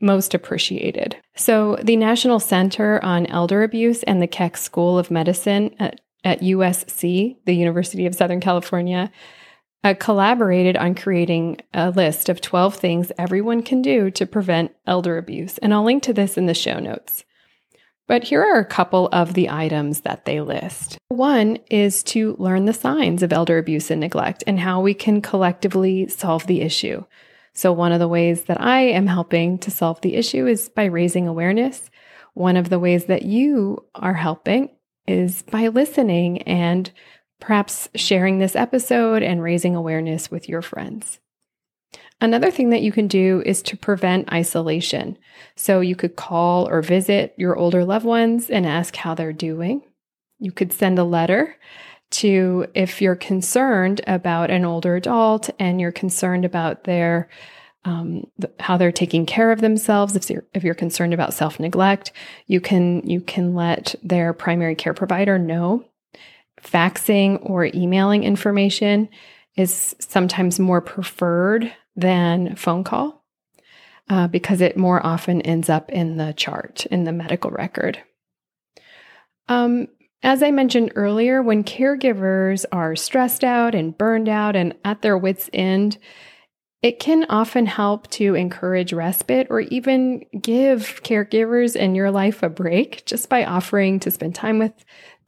most 0.00 0.34
appreciated. 0.34 1.16
So, 1.36 1.76
the 1.82 1.96
National 1.96 2.40
Center 2.40 3.02
on 3.04 3.26
Elder 3.26 3.62
Abuse 3.62 4.02
and 4.04 4.20
the 4.20 4.26
Keck 4.26 4.56
School 4.56 4.98
of 4.98 5.10
Medicine 5.10 5.74
at, 5.78 6.00
at 6.24 6.40
USC, 6.40 7.36
the 7.44 7.54
University 7.54 8.06
of 8.06 8.14
Southern 8.14 8.40
California, 8.40 9.10
uh, 9.82 9.94
collaborated 9.98 10.76
on 10.76 10.94
creating 10.94 11.60
a 11.72 11.90
list 11.90 12.28
of 12.28 12.40
12 12.40 12.76
things 12.76 13.12
everyone 13.18 13.62
can 13.62 13.82
do 13.82 14.10
to 14.10 14.26
prevent 14.26 14.74
elder 14.86 15.16
abuse. 15.16 15.58
And 15.58 15.72
I'll 15.72 15.84
link 15.84 16.02
to 16.04 16.12
this 16.12 16.36
in 16.36 16.46
the 16.46 16.54
show 16.54 16.78
notes. 16.78 17.24
But 18.06 18.24
here 18.24 18.42
are 18.42 18.58
a 18.58 18.64
couple 18.64 19.08
of 19.12 19.34
the 19.34 19.48
items 19.48 20.00
that 20.00 20.24
they 20.24 20.40
list. 20.40 20.98
One 21.08 21.58
is 21.70 22.02
to 22.04 22.34
learn 22.40 22.64
the 22.64 22.72
signs 22.72 23.22
of 23.22 23.32
elder 23.32 23.56
abuse 23.56 23.88
and 23.88 24.00
neglect 24.00 24.42
and 24.48 24.58
how 24.58 24.80
we 24.80 24.94
can 24.94 25.22
collectively 25.22 26.08
solve 26.08 26.46
the 26.48 26.60
issue. 26.60 27.04
So, 27.52 27.72
one 27.72 27.92
of 27.92 28.00
the 28.00 28.08
ways 28.08 28.44
that 28.44 28.60
I 28.60 28.80
am 28.80 29.06
helping 29.06 29.58
to 29.58 29.70
solve 29.70 30.00
the 30.00 30.16
issue 30.16 30.46
is 30.46 30.68
by 30.68 30.86
raising 30.86 31.28
awareness. 31.28 31.88
One 32.34 32.56
of 32.56 32.68
the 32.68 32.80
ways 32.80 33.04
that 33.04 33.22
you 33.22 33.84
are 33.94 34.14
helping 34.14 34.70
is 35.06 35.42
by 35.42 35.68
listening 35.68 36.42
and 36.42 36.90
perhaps 37.40 37.88
sharing 37.94 38.38
this 38.38 38.54
episode 38.54 39.22
and 39.22 39.42
raising 39.42 39.74
awareness 39.74 40.30
with 40.30 40.48
your 40.48 40.62
friends. 40.62 41.18
Another 42.20 42.50
thing 42.50 42.70
that 42.70 42.82
you 42.82 42.92
can 42.92 43.08
do 43.08 43.42
is 43.46 43.62
to 43.62 43.76
prevent 43.76 44.32
isolation. 44.32 45.16
So 45.56 45.80
you 45.80 45.96
could 45.96 46.16
call 46.16 46.68
or 46.68 46.82
visit 46.82 47.34
your 47.38 47.56
older 47.56 47.84
loved 47.84 48.04
ones 48.04 48.50
and 48.50 48.66
ask 48.66 48.94
how 48.94 49.14
they're 49.14 49.32
doing. 49.32 49.82
You 50.38 50.52
could 50.52 50.72
send 50.72 50.98
a 50.98 51.04
letter 51.04 51.56
to 52.10 52.66
if 52.74 53.00
you're 53.00 53.16
concerned 53.16 54.02
about 54.06 54.50
an 54.50 54.64
older 54.64 54.96
adult 54.96 55.48
and 55.58 55.80
you're 55.80 55.92
concerned 55.92 56.44
about 56.44 56.84
their 56.84 57.28
um, 57.86 58.24
how 58.58 58.76
they're 58.76 58.92
taking 58.92 59.24
care 59.24 59.50
of 59.50 59.62
themselves. 59.62 60.14
If 60.14 60.28
you're, 60.28 60.44
if 60.52 60.62
you're 60.62 60.74
concerned 60.74 61.14
about 61.14 61.32
self 61.32 61.58
neglect, 61.58 62.12
you 62.46 62.60
can 62.60 63.00
you 63.08 63.22
can 63.22 63.54
let 63.54 63.94
their 64.02 64.34
primary 64.34 64.74
care 64.74 64.92
provider 64.92 65.38
know 65.38 65.86
faxing 66.62 67.38
or 67.48 67.66
emailing 67.66 68.24
information 68.24 69.08
is 69.56 69.94
sometimes 69.98 70.58
more 70.58 70.80
preferred 70.80 71.72
than 71.96 72.54
phone 72.56 72.84
call 72.84 73.24
uh, 74.08 74.26
because 74.28 74.60
it 74.60 74.76
more 74.76 75.04
often 75.04 75.40
ends 75.42 75.68
up 75.68 75.90
in 75.90 76.16
the 76.16 76.32
chart, 76.32 76.86
in 76.86 77.04
the 77.04 77.12
medical 77.12 77.50
record. 77.50 77.98
Um, 79.48 79.88
as 80.22 80.42
I 80.42 80.50
mentioned 80.50 80.92
earlier, 80.96 81.42
when 81.42 81.64
caregivers 81.64 82.64
are 82.72 82.94
stressed 82.94 83.42
out 83.42 83.74
and 83.74 83.96
burned 83.96 84.28
out 84.28 84.54
and 84.54 84.74
at 84.84 85.02
their 85.02 85.16
wits' 85.16 85.48
end, 85.52 85.98
it 86.82 86.98
can 86.98 87.26
often 87.28 87.66
help 87.66 88.08
to 88.10 88.34
encourage 88.34 88.92
respite 88.92 89.46
or 89.50 89.60
even 89.60 90.24
give 90.40 91.02
caregivers 91.02 91.76
in 91.76 91.94
your 91.94 92.10
life 92.10 92.42
a 92.42 92.48
break 92.48 93.04
just 93.04 93.28
by 93.28 93.44
offering 93.44 94.00
to 94.00 94.10
spend 94.10 94.34
time 94.34 94.58
with 94.58 94.72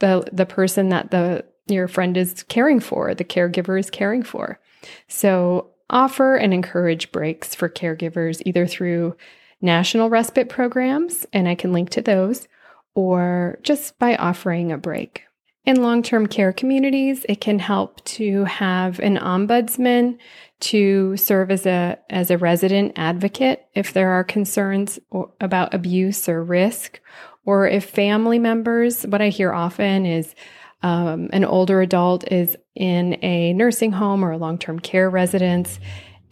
the 0.02 0.28
the 0.32 0.44
person 0.44 0.90
that 0.90 1.10
the 1.12 1.46
your 1.68 1.88
friend 1.88 2.16
is 2.16 2.42
caring 2.42 2.80
for, 2.80 3.14
the 3.14 3.24
caregiver 3.24 3.78
is 3.78 3.88
caring 3.88 4.22
for. 4.22 4.60
So 5.08 5.70
offer 5.88 6.34
and 6.34 6.52
encourage 6.52 7.12
breaks 7.12 7.54
for 7.54 7.68
caregivers 7.68 8.42
either 8.44 8.66
through 8.66 9.16
national 9.60 10.10
respite 10.10 10.48
programs, 10.48 11.24
and 11.32 11.48
I 11.48 11.54
can 11.54 11.72
link 11.72 11.90
to 11.90 12.02
those, 12.02 12.48
or 12.94 13.60
just 13.62 13.96
by 14.00 14.16
offering 14.16 14.72
a 14.72 14.76
break. 14.76 15.22
In 15.64 15.80
long 15.80 16.02
term 16.02 16.26
care 16.26 16.52
communities, 16.52 17.24
it 17.28 17.40
can 17.40 17.60
help 17.60 18.04
to 18.04 18.44
have 18.44 18.98
an 18.98 19.16
ombudsman 19.18 20.18
to 20.58 21.16
serve 21.16 21.52
as 21.52 21.64
a, 21.64 21.98
as 22.10 22.32
a 22.32 22.38
resident 22.38 22.92
advocate 22.96 23.66
if 23.74 23.92
there 23.92 24.10
are 24.10 24.24
concerns 24.24 24.98
about 25.40 25.72
abuse 25.72 26.28
or 26.28 26.42
risk, 26.42 27.00
or 27.44 27.66
if 27.66 27.84
family 27.84 28.38
members, 28.38 29.04
what 29.04 29.22
I 29.22 29.28
hear 29.28 29.52
often 29.52 30.06
is 30.06 30.34
um, 30.82 31.28
an 31.32 31.44
older 31.44 31.80
adult 31.80 32.30
is 32.30 32.56
in 32.74 33.22
a 33.22 33.52
nursing 33.52 33.92
home 33.92 34.24
or 34.24 34.32
a 34.32 34.38
long 34.38 34.58
term 34.58 34.78
care 34.78 35.08
residence 35.08 35.78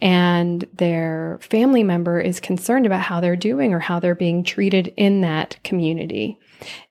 and 0.01 0.67
their 0.73 1.37
family 1.41 1.83
member 1.83 2.19
is 2.19 2.39
concerned 2.39 2.87
about 2.87 3.01
how 3.01 3.19
they're 3.21 3.35
doing 3.35 3.71
or 3.73 3.79
how 3.79 3.99
they're 3.99 4.15
being 4.15 4.43
treated 4.43 4.91
in 4.97 5.21
that 5.21 5.57
community. 5.63 6.39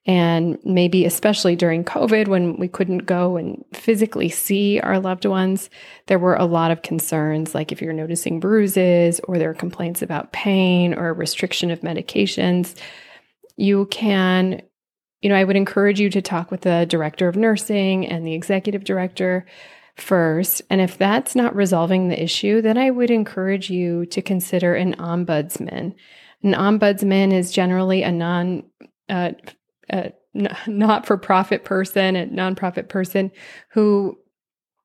And 0.06 0.58
maybe 0.64 1.04
especially 1.04 1.56
during 1.56 1.84
COVID 1.84 2.28
when 2.28 2.56
we 2.56 2.68
couldn't 2.68 3.06
go 3.06 3.36
and 3.36 3.64
physically 3.72 4.28
see 4.28 4.78
our 4.80 5.00
loved 5.00 5.24
ones, 5.24 5.70
there 6.06 6.18
were 6.20 6.36
a 6.36 6.44
lot 6.44 6.70
of 6.70 6.82
concerns, 6.82 7.54
like 7.54 7.72
if 7.72 7.82
you're 7.82 7.92
noticing 7.92 8.38
bruises 8.38 9.20
or 9.24 9.38
there 9.38 9.50
are 9.50 9.54
complaints 9.54 10.02
about 10.02 10.32
pain 10.32 10.94
or 10.94 11.12
restriction 11.12 11.70
of 11.72 11.80
medications, 11.80 12.76
you 13.60 13.86
can, 13.86 14.62
you 15.20 15.28
know, 15.28 15.36
I 15.36 15.44
would 15.44 15.56
encourage 15.56 16.00
you 16.00 16.10
to 16.10 16.22
talk 16.22 16.50
with 16.50 16.62
the 16.62 16.86
director 16.88 17.28
of 17.28 17.36
nursing 17.36 18.06
and 18.06 18.26
the 18.26 18.34
executive 18.34 18.84
director 18.84 19.46
first. 19.96 20.62
And 20.70 20.80
if 20.80 20.96
that's 20.96 21.34
not 21.34 21.54
resolving 21.54 22.08
the 22.08 22.22
issue, 22.22 22.62
then 22.62 22.78
I 22.78 22.90
would 22.90 23.10
encourage 23.10 23.70
you 23.70 24.06
to 24.06 24.22
consider 24.22 24.74
an 24.74 24.94
ombudsman. 24.94 25.94
An 26.42 26.54
ombudsman 26.54 27.32
is 27.32 27.52
generally 27.52 28.02
a 28.02 28.10
non, 28.10 28.64
uh, 29.08 29.32
a 29.90 30.12
not 30.66 31.06
for 31.06 31.18
profit 31.18 31.64
person, 31.64 32.16
a 32.16 32.26
nonprofit 32.26 32.88
person 32.88 33.30
who 33.72 34.18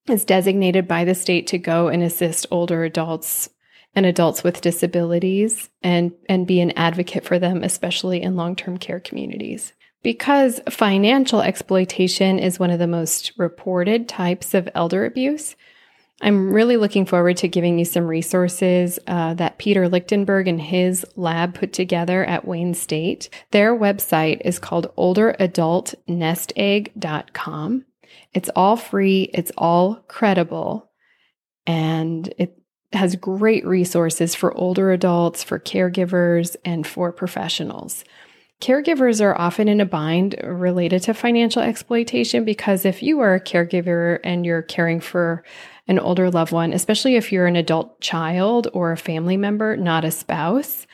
is 0.09 0.25
designated 0.25 0.87
by 0.87 1.05
the 1.05 1.15
state 1.15 1.47
to 1.47 1.57
go 1.57 1.87
and 1.87 2.03
assist 2.03 2.45
older 2.51 2.83
adults 2.83 3.49
and 3.95 4.05
adults 4.05 4.43
with 4.43 4.61
disabilities 4.61 5.69
and, 5.81 6.11
and 6.27 6.47
be 6.47 6.61
an 6.61 6.71
advocate 6.71 7.23
for 7.23 7.39
them, 7.39 7.63
especially 7.63 8.21
in 8.21 8.35
long 8.35 8.55
term 8.55 8.77
care 8.77 8.99
communities. 8.99 9.73
Because 10.03 10.61
financial 10.69 11.41
exploitation 11.41 12.37
is 12.37 12.59
one 12.59 12.69
of 12.69 12.79
the 12.79 12.87
most 12.87 13.31
reported 13.37 14.07
types 14.07 14.53
of 14.53 14.69
elder 14.75 15.05
abuse, 15.05 15.55
I'm 16.21 16.53
really 16.53 16.77
looking 16.77 17.05
forward 17.05 17.35
to 17.37 17.49
giving 17.49 17.77
you 17.77 17.85
some 17.85 18.07
resources 18.07 18.97
uh, 19.05 19.33
that 19.35 19.57
Peter 19.57 19.89
Lichtenberg 19.89 20.47
and 20.47 20.61
his 20.61 21.05
lab 21.15 21.55
put 21.55 21.73
together 21.73 22.23
at 22.23 22.47
Wayne 22.47 22.73
State. 22.73 23.29
Their 23.51 23.77
website 23.77 24.41
is 24.45 24.57
called 24.57 24.93
olderadultnestegg.com. 24.97 27.85
It's 28.33 28.49
all 28.55 28.77
free, 28.77 29.29
it's 29.33 29.51
all 29.57 29.95
credible, 30.07 30.89
and 31.67 32.33
it 32.37 32.57
has 32.95 33.15
great 33.15 33.65
resources 33.65 34.35
for 34.35 34.55
older 34.55 34.91
adults, 34.91 35.43
for 35.43 35.59
caregivers, 35.59 36.55
and 36.65 36.85
for 36.85 37.11
professionals. 37.11 38.03
Caregivers 38.61 39.21
are 39.21 39.37
often 39.37 39.67
in 39.67 39.81
a 39.81 39.85
bind 39.85 40.35
related 40.41 41.03
to 41.03 41.13
financial 41.13 41.61
exploitation 41.61 42.45
because 42.45 42.85
if 42.85 43.03
you 43.03 43.19
are 43.19 43.35
a 43.35 43.41
caregiver 43.41 44.19
and 44.23 44.45
you're 44.45 44.61
caring 44.61 45.01
for 45.01 45.43
an 45.87 45.99
older 45.99 46.31
loved 46.31 46.51
one, 46.51 46.71
especially 46.71 47.15
if 47.15 47.31
you're 47.31 47.47
an 47.47 47.57
adult 47.57 47.99
child 47.99 48.67
or 48.73 48.91
a 48.91 48.97
family 48.97 49.37
member, 49.37 49.75
not 49.75 50.05
a 50.05 50.11
spouse, 50.11 50.87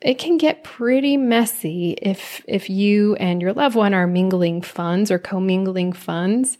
it 0.00 0.18
can 0.18 0.36
get 0.36 0.64
pretty 0.64 1.16
messy 1.16 1.92
if 2.02 2.44
if 2.46 2.68
you 2.68 3.14
and 3.16 3.40
your 3.40 3.52
loved 3.52 3.74
one 3.74 3.94
are 3.94 4.06
mingling 4.06 4.60
funds 4.60 5.10
or 5.10 5.18
commingling 5.18 5.92
funds 5.92 6.58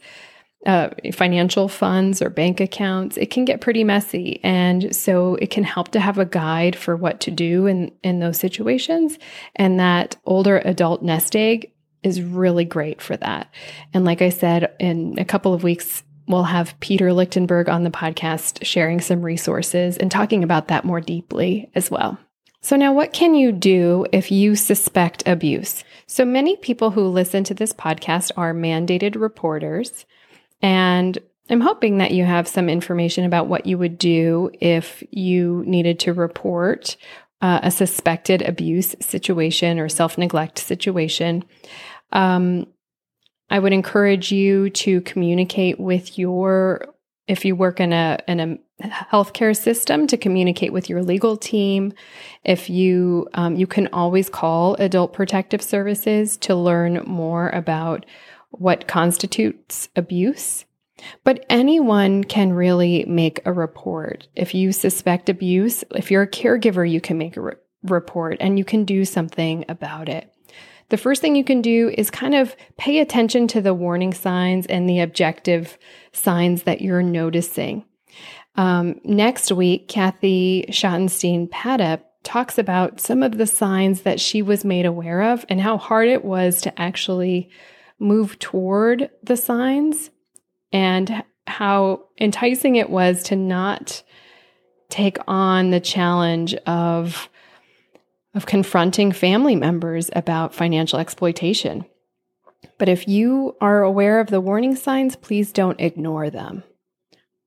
uh, 0.65 0.89
financial 1.13 1.67
funds 1.67 2.21
or 2.21 2.29
bank 2.29 2.59
accounts, 2.59 3.17
it 3.17 3.29
can 3.29 3.45
get 3.45 3.61
pretty 3.61 3.83
messy. 3.83 4.39
And 4.43 4.95
so 4.95 5.35
it 5.35 5.51
can 5.51 5.63
help 5.63 5.89
to 5.89 5.99
have 5.99 6.17
a 6.17 6.25
guide 6.25 6.75
for 6.75 6.95
what 6.95 7.19
to 7.21 7.31
do 7.31 7.67
in, 7.67 7.91
in 8.03 8.19
those 8.19 8.39
situations. 8.39 9.19
And 9.55 9.79
that 9.79 10.15
older 10.25 10.61
adult 10.65 11.03
nest 11.03 11.35
egg 11.35 11.71
is 12.03 12.21
really 12.21 12.65
great 12.65 13.01
for 13.01 13.17
that. 13.17 13.51
And 13.93 14.05
like 14.05 14.21
I 14.21 14.29
said, 14.29 14.73
in 14.79 15.17
a 15.19 15.25
couple 15.25 15.53
of 15.53 15.63
weeks, 15.63 16.03
we'll 16.27 16.43
have 16.43 16.79
Peter 16.79 17.13
Lichtenberg 17.13 17.69
on 17.69 17.83
the 17.83 17.89
podcast 17.89 18.63
sharing 18.63 19.01
some 19.01 19.21
resources 19.21 19.97
and 19.97 20.11
talking 20.11 20.43
about 20.43 20.67
that 20.67 20.85
more 20.85 21.01
deeply 21.01 21.69
as 21.75 21.91
well. 21.91 22.17
So, 22.61 22.75
now 22.75 22.93
what 22.93 23.13
can 23.13 23.35
you 23.35 23.51
do 23.51 24.07
if 24.11 24.31
you 24.31 24.55
suspect 24.55 25.27
abuse? 25.27 25.83
So, 26.07 26.25
many 26.25 26.55
people 26.55 26.89
who 26.89 27.07
listen 27.07 27.43
to 27.43 27.53
this 27.53 27.73
podcast 27.73 28.31
are 28.37 28.55
mandated 28.55 29.19
reporters. 29.19 30.05
And 30.61 31.17
I'm 31.49 31.61
hoping 31.61 31.99
that 31.99 32.11
you 32.11 32.23
have 32.23 32.47
some 32.47 32.69
information 32.69 33.25
about 33.25 33.47
what 33.47 33.65
you 33.65 33.77
would 33.77 33.97
do 33.97 34.51
if 34.59 35.03
you 35.11 35.63
needed 35.67 35.99
to 35.99 36.13
report 36.13 36.97
uh, 37.41 37.59
a 37.63 37.71
suspected 37.71 38.41
abuse 38.41 38.95
situation 38.99 39.79
or 39.79 39.89
self 39.89 40.17
neglect 40.17 40.57
situation. 40.57 41.43
Um, 42.11 42.67
I 43.49 43.59
would 43.59 43.73
encourage 43.73 44.31
you 44.31 44.71
to 44.71 45.01
communicate 45.01 45.79
with 45.79 46.17
your, 46.17 46.95
if 47.27 47.45
you 47.45 47.55
work 47.55 47.79
in 47.79 47.93
a 47.93 48.17
in 48.27 48.39
a 48.39 48.57
healthcare 48.83 49.55
system, 49.55 50.07
to 50.07 50.17
communicate 50.17 50.73
with 50.73 50.89
your 50.89 51.03
legal 51.03 51.37
team. 51.37 51.93
If 52.43 52.69
you 52.69 53.27
um, 53.35 53.55
you 53.55 53.67
can 53.67 53.87
always 53.93 54.29
call 54.29 54.75
Adult 54.75 55.13
Protective 55.13 55.61
Services 55.61 56.37
to 56.37 56.55
learn 56.55 57.03
more 57.05 57.49
about 57.49 58.05
what 58.59 58.87
constitutes 58.87 59.89
abuse. 59.95 60.65
But 61.23 61.45
anyone 61.49 62.23
can 62.23 62.53
really 62.53 63.05
make 63.05 63.41
a 63.45 63.51
report. 63.51 64.27
If 64.35 64.55
you 64.55 64.71
suspect 64.71 65.29
abuse, 65.29 65.83
if 65.91 66.09
you're 66.09 66.23
a 66.23 66.29
caregiver, 66.29 66.89
you 66.89 67.01
can 67.01 67.17
make 67.17 67.37
a 67.37 67.41
re- 67.41 67.53
report 67.83 68.37
and 68.39 68.57
you 68.57 68.65
can 68.65 68.85
do 68.85 69.05
something 69.05 69.65
about 69.67 70.09
it. 70.09 70.31
The 70.89 70.97
first 70.97 71.21
thing 71.21 71.35
you 71.35 71.43
can 71.43 71.61
do 71.61 71.91
is 71.97 72.11
kind 72.11 72.35
of 72.35 72.55
pay 72.77 72.99
attention 72.99 73.47
to 73.49 73.61
the 73.61 73.73
warning 73.73 74.13
signs 74.13 74.67
and 74.67 74.87
the 74.87 74.99
objective 74.99 75.77
signs 76.11 76.63
that 76.63 76.81
you're 76.81 77.01
noticing. 77.01 77.85
Um, 78.55 79.01
next 79.03 79.51
week, 79.51 79.87
Kathy 79.87 80.65
Schottenstein 80.69 81.49
Padup 81.49 82.05
talks 82.23 82.57
about 82.57 82.99
some 82.99 83.23
of 83.23 83.37
the 83.37 83.47
signs 83.47 84.01
that 84.01 84.19
she 84.19 84.41
was 84.41 84.63
made 84.63 84.85
aware 84.85 85.21
of 85.21 85.45
and 85.49 85.59
how 85.59 85.77
hard 85.77 86.07
it 86.07 86.23
was 86.23 86.61
to 86.61 86.81
actually 86.81 87.49
move 87.99 88.37
toward 88.39 89.09
the 89.23 89.37
signs 89.37 90.09
and 90.71 91.23
how 91.47 92.05
enticing 92.19 92.75
it 92.75 92.89
was 92.89 93.23
to 93.23 93.35
not 93.35 94.03
take 94.89 95.17
on 95.27 95.71
the 95.71 95.79
challenge 95.79 96.53
of 96.65 97.29
of 98.33 98.45
confronting 98.45 99.13
family 99.13 99.55
members 99.55 100.09
about 100.13 100.53
financial 100.53 100.99
exploitation. 100.99 101.85
But 102.77 102.89
if 102.89 103.07
you 103.07 103.55
are 103.61 103.81
aware 103.81 104.19
of 104.19 104.27
the 104.27 104.41
warning 104.41 104.75
signs, 104.75 105.15
please 105.15 105.53
don't 105.53 105.79
ignore 105.79 106.29
them. 106.29 106.63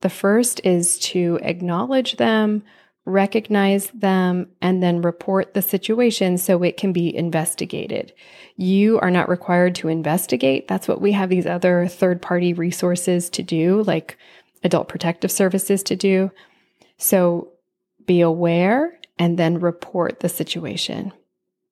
The 0.01 0.09
first 0.09 0.63
is 0.65 0.99
to 1.01 1.39
acknowledge 1.43 2.17
them, 2.17 2.63
recognize 3.09 3.89
them, 3.91 4.49
and 4.61 4.83
then 4.83 5.03
report 5.03 5.55
the 5.55 5.63
situation 5.63 6.39
so 6.39 6.63
it 6.63 6.77
can 6.77 6.93
be 6.93 7.15
investigated. 7.15 8.13
You 8.57 8.99
are 9.01 9.11
not 9.11 9.29
required 9.29 9.75
to 9.77 9.89
investigate. 9.89 10.69
That's 10.69 10.87
what 10.87 11.01
we 11.01 11.13
have 11.13 11.31
these 11.31 11.47
other 11.47 11.89
third 11.89 12.21
party 12.23 12.53
resources 12.53 13.31
to 13.31 13.43
do, 13.43 13.83
like 13.83 14.17
Adult 14.63 14.89
Protective 14.89 15.31
Services 15.31 15.83
to 15.85 15.97
do. 15.97 16.31
So 16.97 17.53
be 18.07 18.21
aware 18.21 18.99
and 19.19 19.39
then 19.39 19.61
report 19.61 20.21
the 20.21 20.29
situation. 20.29 21.13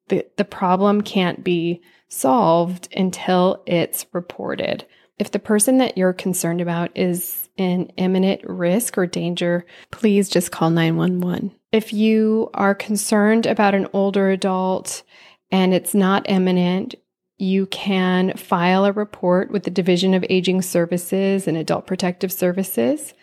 The, 0.09 0.27
the 0.37 0.45
problem 0.45 1.01
can't 1.01 1.43
be 1.43 1.83
solved 2.09 2.89
until 2.97 3.63
it's 3.67 4.07
reported. 4.13 4.87
If 5.19 5.33
the 5.33 5.39
person 5.39 5.79
that 5.79 5.99
you're 5.99 6.13
concerned 6.13 6.61
about 6.61 6.91
is 6.95 7.46
in 7.57 7.87
imminent 7.97 8.43
risk 8.45 8.99
or 8.99 9.07
danger, 9.07 9.65
please 9.91 10.29
just 10.29 10.51
call 10.51 10.71
911. 10.71 11.53
If 11.73 11.93
you 11.93 12.51
are 12.55 12.75
concerned 12.75 13.47
about 13.47 13.75
an 13.75 13.89
older 13.93 14.31
adult 14.31 15.03
and 15.51 15.73
it's 15.75 15.95
not 15.95 16.29
imminent, 16.29 16.95
you 17.39 17.67
can 17.67 18.37
file 18.37 18.85
a 18.85 18.93
report 18.93 19.51
with 19.51 19.65
the 19.65 19.71
Division 19.71 20.15
of 20.15 20.25
Aging 20.31 20.63
Services 20.63 21.47
and 21.47 21.57
Adult 21.57 21.87
Protective 21.87 22.33
Services. 22.33 23.15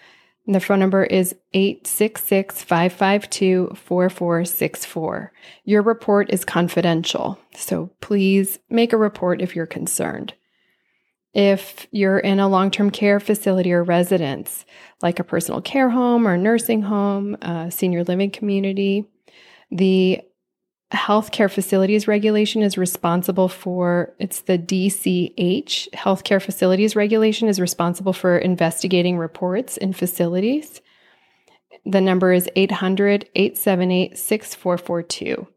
And 0.45 0.53
the 0.53 0.59
phone 0.59 0.79
number 0.79 1.03
is 1.03 1.35
866 1.53 2.63
552 2.63 3.71
4464. 3.75 5.31
Your 5.63 5.81
report 5.81 6.29
is 6.31 6.45
confidential, 6.45 7.39
so 7.55 7.89
please 8.01 8.59
make 8.69 8.93
a 8.93 8.97
report 8.97 9.41
if 9.41 9.55
you're 9.55 9.65
concerned. 9.65 10.33
If 11.33 11.87
you're 11.91 12.19
in 12.19 12.39
a 12.39 12.47
long 12.47 12.69
term 12.69 12.91
care 12.91 13.19
facility 13.19 13.73
or 13.73 13.83
residence, 13.83 14.65
like 15.01 15.19
a 15.19 15.23
personal 15.23 15.61
care 15.61 15.89
home 15.89 16.27
or 16.27 16.37
nursing 16.37 16.83
home, 16.83 17.35
a 17.41 17.71
senior 17.71 18.03
living 18.03 18.29
community, 18.29 19.05
the 19.71 20.21
healthcare 20.93 21.49
facilities 21.51 22.07
regulation 22.07 22.61
is 22.61 22.77
responsible 22.77 23.49
for 23.49 24.13
it's 24.19 24.41
the 24.41 24.59
DCH 24.59 25.89
healthcare 25.91 26.41
facilities 26.41 26.95
regulation 26.95 27.47
is 27.47 27.59
responsible 27.59 28.13
for 28.13 28.37
investigating 28.37 29.17
reports 29.17 29.75
in 29.77 29.91
facilities. 29.91 30.81
The 31.85 31.99
number 31.99 32.31
is 32.31 32.47
800 32.55 33.27
878 33.35 34.17
6442. 34.17 35.47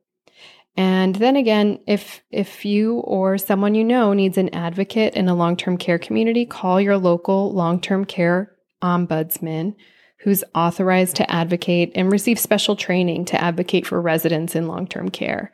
And 0.77 1.15
then 1.15 1.37
again, 1.37 1.79
if 1.87 2.23
if 2.31 2.65
you 2.65 2.99
or 2.99 3.39
someone 3.39 3.75
you 3.75 3.85
know 3.85 4.13
needs 4.13 4.37
an 4.37 4.55
advocate 4.55 5.15
in 5.15 5.29
a 5.29 5.35
long-term 5.35 5.79
care 5.79 5.99
community, 5.99 6.45
call 6.45 6.81
your 6.81 6.99
local 6.99 7.53
long-term 7.53 8.05
care 8.05 8.53
ombudsman 8.83 9.75
who's 10.21 10.45
authorized 10.55 11.17
to 11.17 11.31
advocate 11.31 11.93
and 11.95 12.13
receive 12.13 12.39
special 12.39 12.77
training 12.77 13.25
to 13.27 13.41
advocate 13.41 13.87
for 13.87 14.01
residents 14.01 14.55
in 14.55 14.67
long-term 14.67 15.09
care. 15.09 15.53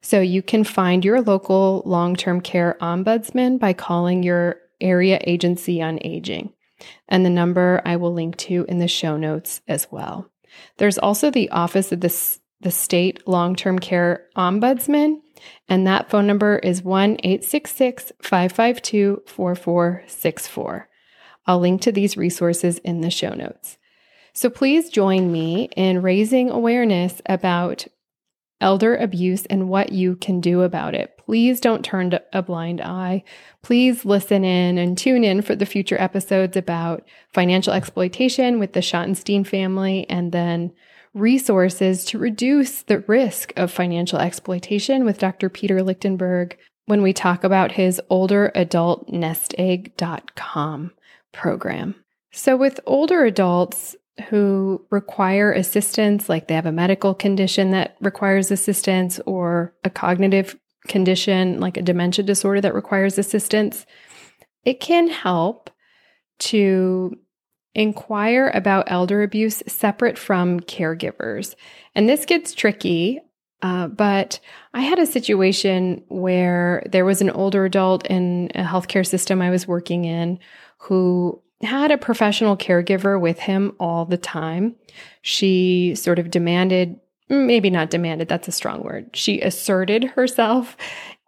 So 0.00 0.20
you 0.20 0.42
can 0.42 0.64
find 0.64 1.04
your 1.04 1.20
local 1.20 1.82
long-term 1.84 2.40
care 2.40 2.76
ombudsman 2.80 3.58
by 3.58 3.72
calling 3.72 4.22
your 4.22 4.56
area 4.80 5.20
agency 5.22 5.82
on 5.82 5.98
aging. 6.02 6.52
And 7.08 7.24
the 7.24 7.30
number 7.30 7.80
I 7.84 7.96
will 7.96 8.12
link 8.12 8.36
to 8.38 8.64
in 8.68 8.78
the 8.78 8.88
show 8.88 9.16
notes 9.16 9.60
as 9.68 9.86
well. 9.90 10.30
There's 10.78 10.98
also 10.98 11.30
the 11.30 11.50
Office 11.50 11.92
of 11.92 12.00
the 12.00 12.08
the 12.62 12.70
state 12.70 13.26
long 13.28 13.54
term 13.54 13.78
care 13.78 14.26
ombudsman, 14.36 15.20
and 15.68 15.86
that 15.86 16.10
phone 16.10 16.26
number 16.26 16.58
is 16.58 16.82
1 16.82 17.18
866 17.22 18.12
552 18.22 19.22
4464. 19.26 20.88
I'll 21.46 21.58
link 21.58 21.80
to 21.82 21.92
these 21.92 22.16
resources 22.16 22.78
in 22.78 23.00
the 23.00 23.10
show 23.10 23.34
notes. 23.34 23.78
So 24.32 24.48
please 24.48 24.88
join 24.88 25.30
me 25.30 25.68
in 25.76 26.02
raising 26.02 26.50
awareness 26.50 27.20
about 27.26 27.86
elder 28.60 28.94
abuse 28.96 29.44
and 29.46 29.68
what 29.68 29.92
you 29.92 30.16
can 30.16 30.40
do 30.40 30.62
about 30.62 30.94
it. 30.94 31.18
Please 31.18 31.60
don't 31.60 31.84
turn 31.84 32.18
a 32.32 32.42
blind 32.42 32.80
eye. 32.80 33.24
Please 33.62 34.04
listen 34.04 34.44
in 34.44 34.78
and 34.78 34.96
tune 34.96 35.24
in 35.24 35.42
for 35.42 35.56
the 35.56 35.66
future 35.66 36.00
episodes 36.00 36.56
about 36.56 37.04
financial 37.32 37.72
exploitation 37.72 38.58
with 38.58 38.72
the 38.72 38.80
Schottenstein 38.80 39.46
family 39.46 40.08
and 40.08 40.32
then 40.32 40.72
resources 41.14 42.04
to 42.06 42.18
reduce 42.18 42.82
the 42.82 43.00
risk 43.00 43.52
of 43.56 43.70
financial 43.70 44.18
exploitation 44.18 45.04
with 45.04 45.18
Dr. 45.18 45.48
Peter 45.48 45.82
Lichtenberg 45.82 46.56
when 46.86 47.02
we 47.02 47.12
talk 47.12 47.44
about 47.44 47.72
his 47.72 48.00
older 48.10 48.50
adult 48.54 49.08
nestegg.com 49.08 50.92
program. 51.32 51.94
So, 52.32 52.56
with 52.56 52.80
older 52.86 53.24
adults 53.24 53.94
who 54.28 54.84
require 54.90 55.52
assistance, 55.52 56.28
like 56.28 56.48
they 56.48 56.54
have 56.54 56.66
a 56.66 56.72
medical 56.72 57.14
condition 57.14 57.70
that 57.70 57.96
requires 58.00 58.50
assistance 58.50 59.20
or 59.26 59.74
a 59.84 59.90
cognitive 59.90 60.58
condition, 60.88 61.60
like 61.60 61.76
a 61.76 61.82
dementia 61.82 62.24
disorder 62.24 62.60
that 62.60 62.74
requires 62.74 63.18
assistance, 63.18 63.86
it 64.64 64.80
can 64.80 65.08
help 65.08 65.70
to 66.38 67.16
inquire 67.74 68.50
about 68.54 68.90
elder 68.90 69.22
abuse 69.22 69.62
separate 69.66 70.18
from 70.18 70.60
caregivers. 70.60 71.54
And 71.94 72.08
this 72.08 72.26
gets 72.26 72.54
tricky, 72.54 73.20
uh, 73.62 73.88
but 73.88 74.40
I 74.74 74.80
had 74.80 74.98
a 74.98 75.06
situation 75.06 76.04
where 76.08 76.86
there 76.90 77.04
was 77.04 77.22
an 77.22 77.30
older 77.30 77.64
adult 77.64 78.06
in 78.06 78.50
a 78.54 78.62
healthcare 78.62 79.06
system 79.06 79.40
I 79.40 79.50
was 79.50 79.68
working 79.68 80.04
in 80.04 80.38
who 80.78 81.40
had 81.62 81.92
a 81.92 81.98
professional 81.98 82.56
caregiver 82.56 83.20
with 83.20 83.38
him 83.38 83.74
all 83.78 84.04
the 84.04 84.18
time. 84.18 84.74
She 85.22 85.94
sort 85.94 86.18
of 86.18 86.30
demanded, 86.30 86.98
maybe 87.28 87.70
not 87.70 87.90
demanded, 87.90 88.28
that's 88.28 88.48
a 88.48 88.52
strong 88.52 88.82
word. 88.82 89.10
She 89.14 89.40
asserted 89.40 90.04
herself 90.04 90.76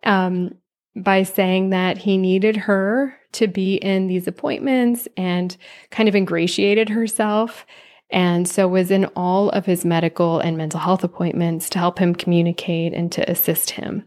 um, 0.02 0.56
by 0.96 1.22
saying 1.22 1.70
that 1.70 1.98
he 1.98 2.18
needed 2.18 2.56
her 2.56 3.16
to 3.34 3.46
be 3.46 3.76
in 3.76 4.06
these 4.06 4.26
appointments 4.26 5.06
and 5.16 5.56
kind 5.90 6.08
of 6.08 6.14
ingratiated 6.14 6.88
herself. 6.88 7.66
And 8.10 8.48
so 8.48 8.68
was 8.68 8.90
in 8.90 9.06
all 9.16 9.50
of 9.50 9.66
his 9.66 9.84
medical 9.84 10.38
and 10.38 10.56
mental 10.56 10.80
health 10.80 11.04
appointments 11.04 11.68
to 11.70 11.78
help 11.78 11.98
him 11.98 12.14
communicate 12.14 12.92
and 12.92 13.10
to 13.12 13.28
assist 13.30 13.70
him. 13.70 14.04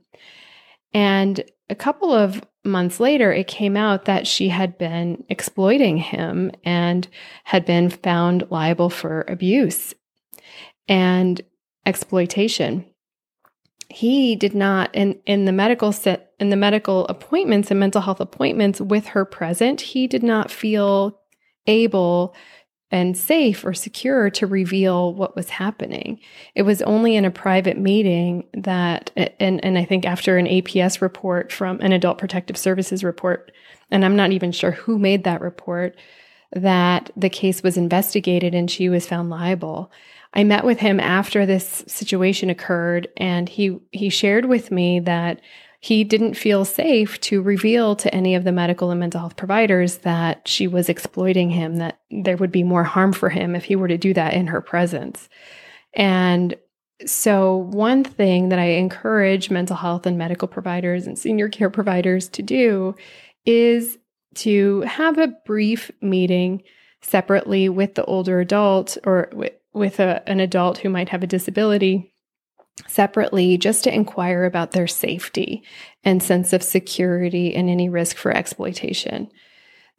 And 0.94 1.44
a 1.70 1.76
couple 1.76 2.14
of 2.14 2.42
months 2.64 3.00
later, 3.00 3.32
it 3.32 3.48
came 3.48 3.76
out 3.76 4.06
that 4.06 4.28
she 4.28 4.50
had 4.50 4.78
been 4.78 5.24
exploiting 5.30 5.98
him 5.98 6.52
and 6.64 7.08
had 7.44 7.66
been 7.66 7.90
found 7.90 8.48
liable 8.50 8.90
for 8.90 9.26
abuse 9.28 9.94
and 10.88 11.42
exploitation 11.86 12.86
he 13.90 14.36
did 14.36 14.54
not 14.54 14.94
in 14.94 15.20
in 15.26 15.46
the 15.46 15.52
medical 15.52 15.92
set 15.92 16.32
in 16.40 16.50
the 16.50 16.56
medical 16.56 17.08
appointments 17.08 17.72
and 17.72 17.80
mental 17.80 18.02
health 18.02 18.20
appointments 18.20 18.82
with 18.82 19.08
her 19.08 19.26
present 19.26 19.82
he 19.82 20.08
did 20.08 20.24
not 20.24 20.52
feel 20.52 21.20
able 21.68 22.36
and 22.90 23.18
safe 23.18 23.66
or 23.66 23.74
secure 23.74 24.30
to 24.30 24.48
reveal 24.48 25.14
what 25.14 25.36
was 25.36 25.50
happening. 25.50 26.20
It 26.56 26.62
was 26.62 26.82
only 26.84 27.16
in 27.16 27.26
a 27.26 27.32
private 27.32 27.78
meeting 27.78 28.46
that 28.54 29.12
and 29.40 29.64
and 29.64 29.78
i 29.78 29.84
think 29.84 30.06
after 30.06 30.38
an 30.38 30.46
aps 30.46 31.02
report 31.02 31.52
from 31.52 31.80
an 31.82 31.92
adult 31.92 32.18
protective 32.18 32.58
services 32.58 33.04
report 33.04 33.52
and 33.92 34.06
i'm 34.06 34.16
not 34.16 34.32
even 34.32 34.52
sure 34.52 34.72
who 34.72 34.98
made 34.98 35.26
that 35.26 35.42
report 35.42 35.96
that 36.54 37.12
the 37.18 37.30
case 37.30 37.62
was 37.62 37.76
investigated 37.76 38.56
and 38.56 38.72
she 38.72 38.88
was 38.88 39.06
found 39.06 39.30
liable 39.30 39.92
I 40.34 40.44
met 40.44 40.66
with 40.66 40.80
him 40.80 41.00
after 41.00 41.46
this 41.46 41.84
situation 41.88 42.50
occurred 42.50 43.08
and 43.18 43.48
he 43.50 43.80
he 43.92 44.10
shared 44.10 44.46
with 44.46 44.72
me 44.72 45.00
that 45.02 45.42
he 45.80 46.04
didn't 46.04 46.34
feel 46.34 46.66
safe 46.66 47.20
to 47.22 47.42
reveal 47.42 47.96
to 47.96 48.14
any 48.14 48.36
of 48.36 48.44
the 48.44 48.52
medical 48.52 48.90
and 48.90 49.00
mental 49.00 49.20
health 49.20 49.36
providers 49.36 50.00
that 50.00 50.48
she 50.48 50.68
was 50.68 50.90
exploiting 50.90 51.50
him 51.50 51.78
that 51.78 52.00
there 52.10 52.38
would 52.38 52.52
be 52.52 52.64
more 52.64 52.84
harm 52.84 53.14
for 53.14 53.30
him 53.30 53.56
if 53.56 53.66
he 53.66 53.76
were 53.76 53.88
to 53.88 53.98
do 53.98 54.14
that 54.14 54.34
in 54.34 54.48
her 54.48 54.62
presence. 54.62 55.30
And 55.94 56.56
so, 57.06 57.58
one 57.58 58.04
thing 58.04 58.50
that 58.50 58.60
I 58.60 58.70
encourage 58.72 59.52
mental 59.52 59.76
health 59.76 60.08
and 60.08 60.18
medical 60.18 60.48
providers 60.48 61.06
and 61.06 61.18
senior 61.18 61.48
care 61.48 61.70
providers 61.70 62.28
to 62.30 62.42
do 62.42 62.96
is 63.46 64.00
to 64.36 64.82
have 64.82 65.20
a 65.20 65.34
brief 65.46 65.92
meeting 66.02 66.64
separately 67.02 67.70
with 67.70 67.96
the 67.96 68.06
older 68.06 68.40
adult 68.40 68.98
or 69.06 69.32
with, 69.78 70.00
a, 70.00 70.28
an 70.28 70.40
adult 70.40 70.80
who 70.80 70.90
might 70.90 71.10
have 71.10 71.24
a 71.24 71.28
disability 71.28 72.14
separately 72.86 73.58
just 73.58 73.84
to 73.84 73.94
inquire 73.94 74.46
about 74.46 74.72
their 74.72 74.88
safety 74.88 75.64
and 76.04 76.22
sense 76.22 76.54
of 76.54 76.62
security 76.62 77.56
and 77.56 77.70
any 77.70 77.90
risk 77.90 78.18
for 78.18 78.32
exploitation. 78.32 79.30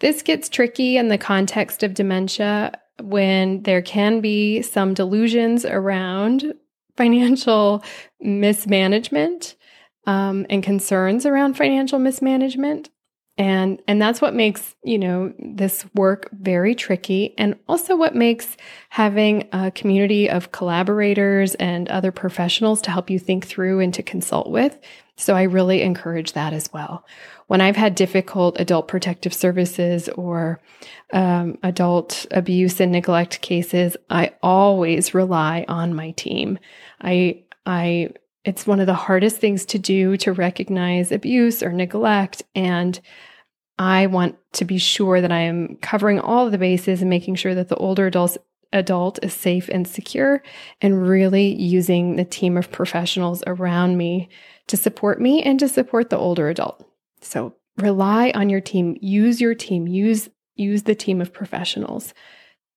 This 0.01 0.23
gets 0.23 0.49
tricky 0.49 0.97
in 0.97 1.09
the 1.09 1.19
context 1.19 1.83
of 1.83 1.95
dementia 1.95 2.79
when 3.01 3.62
there 3.62 3.83
can 3.83 4.21
be 4.21 4.62
some 4.62 4.95
delusions 4.95 5.64
around 5.64 6.55
financial 6.97 7.83
mismanagement 8.21 9.57
um, 10.07 10.47
and 10.51 10.62
concerns 10.62 11.27
around 11.27 11.55
financial 11.55 11.99
mismanagement 11.99 12.91
and 13.38 13.81
and 13.87 14.03
that's 14.03 14.20
what 14.20 14.35
makes 14.35 14.74
you 14.83 14.98
know 14.98 15.33
this 15.38 15.87
work 15.94 16.29
very 16.33 16.74
tricky. 16.74 17.35
And 17.38 17.55
also 17.68 17.96
what 17.96 18.16
makes 18.16 18.57
having 18.90 19.48
a 19.53 19.70
community 19.70 20.29
of 20.29 20.51
collaborators 20.51 21.55
and 21.55 21.88
other 21.88 22.11
professionals 22.11 22.83
to 22.83 22.90
help 22.90 23.09
you 23.09 23.18
think 23.18 23.46
through 23.46 23.79
and 23.79 23.94
to 23.94 24.03
consult 24.03 24.51
with. 24.51 24.77
So 25.16 25.35
i 25.35 25.44
really 25.44 25.83
encourage 25.83 26.33
that 26.33 26.53
as 26.53 26.72
well. 26.72 27.07
When 27.46 27.61
i've 27.61 27.77
had 27.77 27.94
difficult 27.94 28.59
adult 28.59 28.88
protective 28.88 29.33
services 29.33 30.09
or 30.11 30.61
um, 31.12 31.59
adult 31.62 32.27
abuse 32.33 32.81
and 32.81 32.90
neglect 32.90 33.40
cases 33.40 33.96
i 34.11 34.33
always 34.42 35.14
rely 35.14 35.64
on 35.68 35.94
my 35.94 36.11
team. 36.11 36.59
I 37.01 37.44
i 37.66 38.11
it's 38.44 38.66
one 38.66 38.81
of 38.81 38.87
the 38.87 38.94
hardest 38.94 39.37
things 39.37 39.66
to 39.66 39.79
do 39.79 40.16
to 40.16 40.33
recognize 40.33 41.12
abuse 41.12 41.62
or 41.62 41.70
neglect. 41.70 42.42
And 42.55 42.98
I 43.79 44.07
want 44.07 44.37
to 44.55 44.64
be 44.64 44.79
sure 44.79 45.21
that 45.21 45.33
I 45.33 45.41
am 45.41 45.77
covering 45.77 46.19
all 46.21 46.51
the 46.51 46.59
bases 46.59 47.01
and 47.01 47.11
making 47.11 47.37
sure 47.37 47.55
that 47.55 47.69
the 47.69 47.77
older 47.77 48.07
adults 48.07 48.38
adult 48.73 49.19
is 49.23 49.33
safe 49.33 49.69
and 49.71 49.88
secure 49.88 50.43
and 50.83 51.09
really 51.09 51.55
using 51.55 52.17
the 52.17 52.25
team 52.25 52.57
of 52.57 52.71
professionals 52.71 53.43
around 53.47 53.97
me 53.97 54.29
to 54.67 54.77
support 54.77 55.21
me 55.21 55.43
and 55.43 55.59
to 55.59 55.69
support 55.69 56.11
the 56.11 56.19
older 56.19 56.49
adult. 56.49 56.85
So 57.23 57.55
rely 57.79 58.31
on 58.35 58.51
your 58.51 58.61
team, 58.61 58.97
use 59.01 59.41
your 59.41 59.55
team, 59.55 59.87
use 59.87 60.29
use 60.55 60.83
the 60.83 60.95
team 60.95 61.21
of 61.21 61.33
professionals 61.33 62.12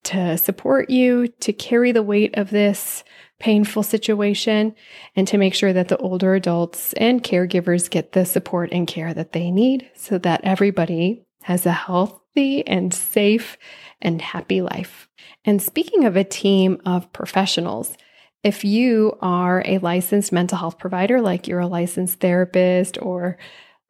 to 0.03 0.37
support 0.37 0.89
you, 0.89 1.27
to 1.27 1.51
carry 1.51 1.91
the 1.91 2.03
weight 2.03 2.37
of 2.37 2.51
this 2.51 3.03
painful 3.41 3.83
situation, 3.83 4.75
and 5.15 5.27
to 5.27 5.37
make 5.37 5.53
sure 5.55 5.73
that 5.73 5.87
the 5.87 5.97
older 5.97 6.35
adults 6.35 6.93
and 6.93 7.23
caregivers 7.23 7.89
get 7.89 8.11
the 8.11 8.23
support 8.23 8.69
and 8.71 8.87
care 8.87 9.13
that 9.13 9.33
they 9.33 9.49
need 9.49 9.89
so 9.95 10.17
that 10.19 10.41
everybody 10.43 11.25
has 11.41 11.65
a 11.65 11.71
healthy 11.71 12.65
and 12.67 12.93
safe 12.93 13.57
and 14.01 14.21
happy 14.21 14.61
life. 14.61 15.09
And 15.43 15.61
speaking 15.61 16.05
of 16.05 16.15
a 16.15 16.23
team 16.23 16.79
of 16.85 17.11
professionals, 17.11 17.97
if 18.43 18.63
you 18.63 19.17
are 19.21 19.63
a 19.65 19.79
licensed 19.79 20.31
mental 20.31 20.57
health 20.57 20.77
provider, 20.77 21.19
like 21.19 21.47
you're 21.47 21.59
a 21.59 21.67
licensed 21.67 22.19
therapist 22.19 22.99
or 23.01 23.37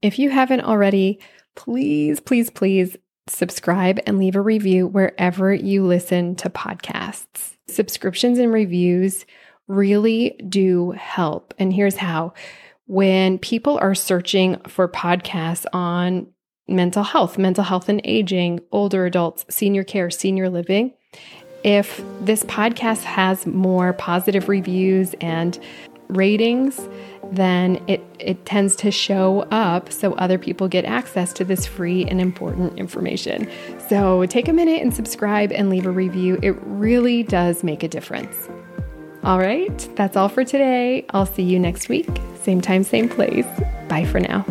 If 0.00 0.16
you 0.18 0.30
haven't 0.30 0.60
already, 0.60 1.18
please, 1.56 2.20
please, 2.20 2.50
please 2.50 2.96
subscribe 3.26 3.98
and 4.06 4.18
leave 4.18 4.36
a 4.36 4.40
review 4.40 4.86
wherever 4.86 5.52
you 5.52 5.84
listen 5.84 6.36
to 6.36 6.50
podcasts. 6.50 7.56
Subscriptions 7.66 8.38
and 8.38 8.52
reviews 8.52 9.26
really 9.66 10.38
do 10.48 10.92
help. 10.92 11.52
And 11.58 11.72
here's 11.72 11.96
how 11.96 12.34
when 12.86 13.38
people 13.38 13.78
are 13.80 13.94
searching 13.94 14.60
for 14.68 14.88
podcasts 14.88 15.64
on 15.72 16.26
mental 16.68 17.02
health, 17.02 17.38
mental 17.38 17.64
health 17.64 17.88
and 17.88 18.00
aging, 18.04 18.60
older 18.72 19.06
adults, 19.06 19.44
senior 19.48 19.84
care, 19.84 20.10
senior 20.10 20.48
living, 20.50 20.92
if 21.62 22.02
this 22.20 22.44
podcast 22.44 23.02
has 23.02 23.46
more 23.46 23.94
positive 23.94 24.48
reviews 24.48 25.14
and 25.20 25.58
ratings, 26.08 26.88
then 27.32 27.82
it, 27.88 28.02
it 28.18 28.44
tends 28.44 28.76
to 28.76 28.90
show 28.90 29.40
up 29.50 29.90
so 29.90 30.12
other 30.14 30.38
people 30.38 30.68
get 30.68 30.84
access 30.84 31.32
to 31.32 31.44
this 31.44 31.64
free 31.64 32.04
and 32.04 32.20
important 32.20 32.78
information. 32.78 33.50
So 33.88 34.26
take 34.26 34.46
a 34.48 34.52
minute 34.52 34.82
and 34.82 34.94
subscribe 34.94 35.52
and 35.52 35.70
leave 35.70 35.86
a 35.86 35.90
review. 35.90 36.38
It 36.42 36.56
really 36.62 37.22
does 37.22 37.64
make 37.64 37.82
a 37.82 37.88
difference. 37.88 38.48
All 39.24 39.38
right, 39.38 39.88
that's 39.96 40.16
all 40.16 40.28
for 40.28 40.44
today. 40.44 41.06
I'll 41.10 41.24
see 41.26 41.42
you 41.42 41.58
next 41.58 41.88
week. 41.88 42.08
Same 42.42 42.60
time, 42.60 42.84
same 42.84 43.08
place. 43.08 43.46
Bye 43.88 44.04
for 44.04 44.20
now. 44.20 44.44